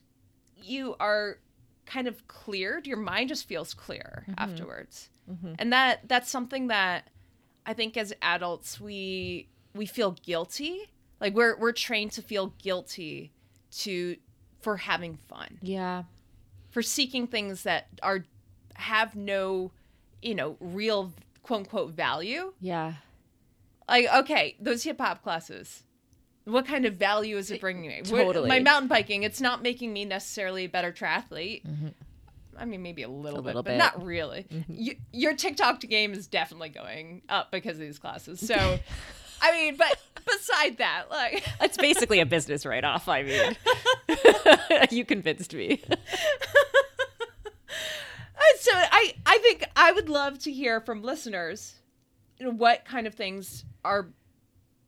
you 0.56 0.94
are 1.00 1.38
kind 1.86 2.06
of 2.06 2.28
cleared. 2.28 2.86
Your 2.86 2.98
mind 2.98 3.30
just 3.30 3.48
feels 3.48 3.72
clear 3.72 4.24
mm-hmm. 4.28 4.34
afterwards. 4.36 5.08
Mm-hmm. 5.30 5.54
And 5.58 5.72
that 5.72 6.08
that's 6.08 6.30
something 6.30 6.66
that 6.66 7.08
I 7.64 7.72
think 7.72 7.96
as 7.96 8.12
adults 8.20 8.80
we 8.80 9.48
we 9.74 9.86
feel 9.86 10.12
guilty. 10.12 10.82
Like 11.20 11.34
we're 11.34 11.56
we're 11.56 11.72
trained 11.72 12.12
to 12.12 12.22
feel 12.22 12.52
guilty 12.58 13.32
to 13.78 14.16
for 14.60 14.76
having 14.76 15.16
fun 15.16 15.58
Yeah. 15.62 16.04
for 16.70 16.82
seeking 16.82 17.26
things 17.26 17.62
that 17.62 17.88
are 18.02 18.24
have 18.74 19.14
no 19.14 19.70
you 20.26 20.34
know 20.34 20.56
real 20.60 21.12
quote 21.42 21.60
unquote 21.60 21.90
value 21.92 22.52
Yeah. 22.60 22.94
like 23.88 24.06
okay 24.14 24.56
those 24.60 24.82
hip 24.82 25.00
hop 25.00 25.22
classes 25.22 25.84
what 26.44 26.66
kind 26.66 26.84
of 26.86 26.94
value 26.94 27.36
is 27.36 27.50
it 27.50 27.60
bringing 27.60 27.88
me 27.88 28.02
What- 28.08 28.22
Totally. 28.22 28.48
my 28.48 28.60
mountain 28.60 28.88
biking 28.88 29.22
it's 29.22 29.40
not 29.40 29.62
making 29.62 29.92
me 29.92 30.04
necessarily 30.04 30.64
a 30.64 30.68
better 30.68 30.92
triathlete 30.92 31.64
mm-hmm. 31.66 31.88
I 32.58 32.64
mean, 32.64 32.82
maybe 32.82 33.02
a 33.02 33.08
little, 33.08 33.40
A 33.40 33.42
bit, 33.42 33.46
little 33.48 33.62
but 33.62 33.72
bit. 33.72 33.76
not 33.76 34.02
really. 34.02 34.46
Mm-hmm. 34.50 34.72
You, 34.74 34.96
your 35.12 35.34
TikTok 35.34 35.78
game 35.80 36.14
is 36.14 36.26
definitely 36.26 36.70
going 36.70 37.20
up 37.28 37.50
because 37.50 37.74
of 37.74 37.80
these 37.80 37.98
classes. 37.98 38.40
So, 38.40 38.54
I 39.42 39.52
mean, 39.52 39.76
but 39.76 39.98
beside 40.24 40.78
that, 40.78 41.10
like, 41.10 41.44
It's 41.60 41.76
basically 41.76 42.20
a 42.20 42.24
business 42.24 42.64
write 42.64 42.84
off, 42.84 43.08
I 43.10 43.24
mean. 43.24 43.56
you 44.90 45.04
convinced 45.04 45.52
me. 45.52 45.82
So 48.58 48.70
I 48.74 49.14
I 49.26 49.38
think 49.38 49.64
I 49.76 49.92
would 49.92 50.08
love 50.08 50.38
to 50.40 50.52
hear 50.52 50.80
from 50.80 51.02
listeners 51.02 51.74
you 52.38 52.46
know, 52.46 52.52
what 52.52 52.84
kind 52.84 53.06
of 53.06 53.14
things 53.14 53.64
are 53.84 54.08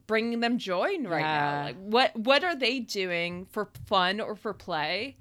bringing 0.07 0.41
them 0.41 0.59
joy 0.59 0.99
right 1.03 1.21
Yeah. 1.21 1.51
now. 1.61 1.65
Like 1.65 1.77
what 1.79 2.17
what 2.17 2.45
are 2.45 2.55
they 2.57 2.81
doing 2.81 3.47
for 3.51 3.69
fun 3.87 4.21
or 4.21 4.35
for 4.37 4.53
play? 4.53 5.17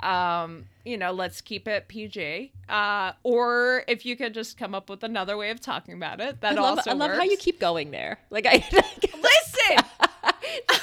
Um, 0.00 0.64
you 0.84 0.96
know, 0.96 1.12
let's 1.12 1.42
keep 1.42 1.68
it 1.68 1.86
PG. 1.88 2.52
Uh, 2.70 3.12
or 3.22 3.84
if 3.86 4.06
you 4.06 4.16
could 4.16 4.32
just 4.32 4.56
come 4.56 4.74
up 4.74 4.88
with 4.88 5.04
another 5.04 5.36
way 5.36 5.50
of 5.50 5.60
talking 5.60 5.92
about 5.94 6.20
it, 6.22 6.40
that 6.40 6.58
I 6.58 6.60
love, 6.62 6.78
also 6.78 6.90
I 6.90 6.94
love 6.94 7.10
how 7.10 7.22
you 7.22 7.36
keep 7.36 7.60
going 7.60 7.90
there. 7.90 8.18
Like 8.30 8.46
I 8.46 8.64
listen. 8.72 9.84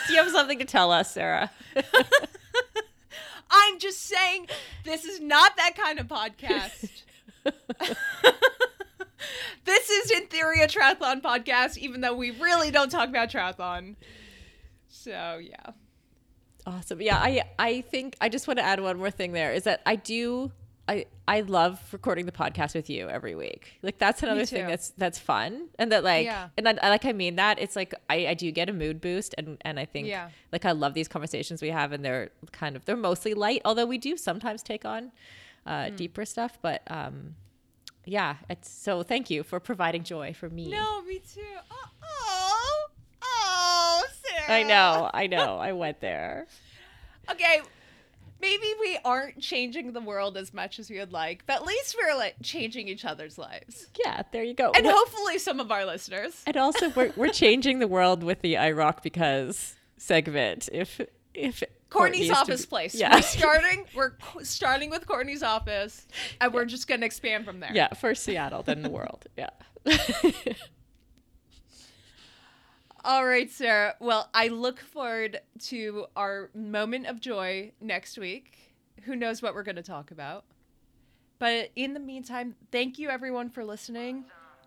Do 0.08 0.14
you 0.14 0.22
have 0.22 0.32
something 0.32 0.60
to 0.60 0.66
tell 0.66 0.92
us, 0.92 1.12
Sara? 1.14 1.50
I'm 3.78 3.82
just 3.82 4.08
saying 4.08 4.48
this 4.86 5.06
is 5.06 5.20
not 5.20 5.56
that 5.58 5.76
kind 5.78 6.00
of 6.00 6.08
podcast. 6.08 7.04
this 9.66 9.90
is 9.92 10.10
in 10.10 10.26
theory 10.26 10.64
a 10.64 10.68
triathlon 10.68 11.22
podcast, 11.22 11.78
even 11.78 12.02
though 12.02 12.16
we 12.16 12.32
really 12.32 12.72
don't 12.72 12.90
talk 12.90 13.08
about 13.08 13.30
triathlon. 13.30 13.94
So 14.88 15.40
yeah. 15.40 15.74
Awesome. 16.66 17.04
Yeah, 17.04 17.18
I 17.18 17.44
I 17.60 17.82
think 17.82 18.16
I 18.20 18.30
just 18.30 18.48
want 18.48 18.58
to 18.58 18.66
add 18.66 18.80
one 18.80 18.98
more 18.98 19.12
thing 19.12 19.34
there 19.34 19.54
is 19.54 19.66
that 19.66 19.84
I 19.86 19.96
do 19.96 20.52
I 20.88 21.06
I 21.28 21.42
love 21.42 21.82
recording 21.92 22.26
the 22.26 22.32
podcast 22.32 22.74
with 22.74 22.90
you 22.90 23.10
every 23.10 23.36
week. 23.36 23.78
Like 23.82 23.98
that's 23.98 24.24
another 24.24 24.46
thing 24.46 24.68
that's 24.68 24.90
that's 24.92 25.20
fun 25.20 25.68
and 25.78 25.92
that 25.92 26.04
like 26.04 26.26
Yeah. 26.26 26.50
and 26.58 26.68
I, 26.70 26.90
like 26.90 27.06
I 27.06 27.12
mean 27.12 27.36
that 27.36 27.60
it's 27.60 27.76
like 27.76 27.94
I 28.10 28.28
I 28.28 28.34
do 28.34 28.50
get 28.52 28.70
a 28.70 28.74
mood 28.74 29.02
boost 29.02 29.36
and 29.38 29.58
and 29.62 29.80
I 29.80 29.86
think 29.86 30.08
Yeah. 30.08 30.30
like 30.52 30.64
I 30.66 30.72
love 30.72 30.94
these 30.94 31.08
conversations 31.10 31.62
we 31.62 31.70
have 31.72 31.92
and 31.92 32.06
they're 32.06 32.30
kind 32.54 32.76
of 32.78 32.86
they're 32.86 32.96
mostly 32.96 33.34
light 33.34 33.62
although 33.66 33.86
we 33.86 33.98
do 33.98 34.16
sometimes 34.16 34.64
take 34.64 34.86
on 34.86 35.12
uh 35.66 35.90
Hmm. 35.90 35.96
deeper 35.98 36.24
stuff 36.26 36.58
but 36.62 36.82
um 36.88 37.36
yeah, 38.06 38.38
it's 38.50 38.70
so 38.70 39.04
thank 39.04 39.30
you 39.30 39.44
for 39.44 39.60
providing 39.60 40.04
joy 40.04 40.32
for 40.34 40.50
me. 40.50 40.70
No, 40.70 41.02
me 41.02 41.20
too. 41.20 41.42
Oh, 41.70 42.86
oh, 43.22 44.04
Sara. 44.24 44.60
I 44.60 44.64
know, 44.64 45.10
I 45.14 45.28
know. 45.36 45.58
I 45.58 45.74
went 45.74 46.00
there. 46.00 46.48
Okay, 47.30 47.60
maybe 48.42 48.66
we 48.80 48.98
aren't 49.04 49.40
changing 49.40 49.94
the 49.94 50.02
world 50.02 50.38
as 50.38 50.54
much 50.54 50.80
as 50.80 50.90
we 50.90 51.00
would 51.00 51.12
like, 51.12 51.44
but 51.46 51.58
at 51.58 51.66
least 51.66 51.96
we're 52.02 52.16
like 52.16 52.36
changing 52.44 52.88
each 52.88 53.06
other's 53.06 53.38
lives, 53.38 53.88
Yeah, 54.04 54.24
there 54.32 54.44
you 54.44 54.54
go. 54.54 54.72
and 54.76 54.86
hopefully 54.86 55.38
some 55.40 55.60
of 55.60 55.72
our 55.72 55.86
listeners. 55.86 56.44
And 56.46 56.58
also, 56.58 56.90
we're, 56.90 57.12
we're 57.16 57.30
changing 57.30 57.80
the 57.80 57.88
world 57.88 58.24
with 58.24 58.42
the 58.42 58.56
iRock 58.56 59.02
Because 59.04 59.76
segment. 59.98 60.70
If 60.72 61.02
if 61.34 61.64
Courtney's 61.90 62.30
office 62.32 62.66
be- 62.66 62.70
place. 62.70 62.96
Yeah. 62.96 63.16
We're 63.16 63.22
starting. 63.40 63.86
We're 63.96 64.12
starting 64.44 64.90
with 64.90 65.08
Courtney's 65.08 65.44
office, 65.44 66.06
and 66.42 66.54
we're 66.54 66.66
just 66.66 66.88
gonna 66.88 67.06
expand 67.06 67.46
from 67.46 67.60
there. 67.60 67.72
yeah, 67.74 67.94
first 67.94 68.24
Seattle, 68.24 68.64
then 68.64 68.82
the 68.82 68.90
world. 68.90 69.26
Yeah. 69.38 69.50
All 73.06 73.26
right, 73.26 73.50
Sara. 73.50 73.96
Well, 74.00 74.30
I 74.34 74.48
look 74.48 74.80
forward 74.80 75.40
to 75.66 76.08
our 76.16 76.50
moment 76.54 77.08
of 77.08 77.20
joy 77.20 77.72
next 77.80 78.18
week. 78.18 78.76
Who 79.04 79.16
knows 79.16 79.42
what 79.42 79.54
we're 79.54 79.64
going 79.64 79.76
to 79.78 79.84
talk 79.84 80.12
about? 80.12 80.44
But 81.40 81.70
in 81.76 81.94
the 81.94 82.00
meantime, 82.00 82.56
thank 82.72 82.98
you 82.98 83.10
everyone 83.10 83.50
for 83.50 83.64
listening 83.64 84.26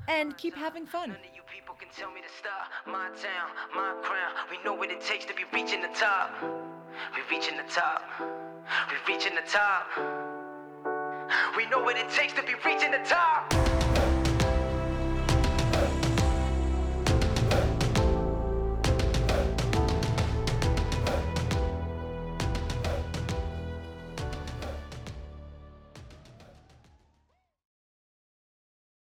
and 0.08 0.36
keep 0.38 0.54
having 0.54 0.86
fun. 0.86 1.16
People 1.52 1.74
can 1.74 1.88
tell 1.94 2.10
me 2.12 2.20
to 2.20 2.28
stop. 2.38 2.70
My 2.86 3.08
town, 3.20 3.50
my 3.74 3.94
crown. 4.02 4.32
We 4.50 4.62
know 4.64 4.72
what 4.72 4.90
it 4.90 5.00
takes 5.00 5.24
to 5.26 5.34
be 5.34 5.42
reaching 5.52 5.82
the 5.82 5.88
top. 5.88 6.32
We 7.14 7.22
reaching 7.36 7.56
the 7.56 7.64
top. 7.64 8.02
We 8.20 9.12
reaching 9.12 9.34
the 9.34 9.42
top. 9.50 9.86
We 11.56 11.66
know 11.66 11.82
what 11.82 11.96
it 11.96 12.08
takes 12.10 12.32
to 12.34 12.42
be 12.42 12.54
reaching 12.64 12.92
the 12.92 13.00
top. 13.04 13.52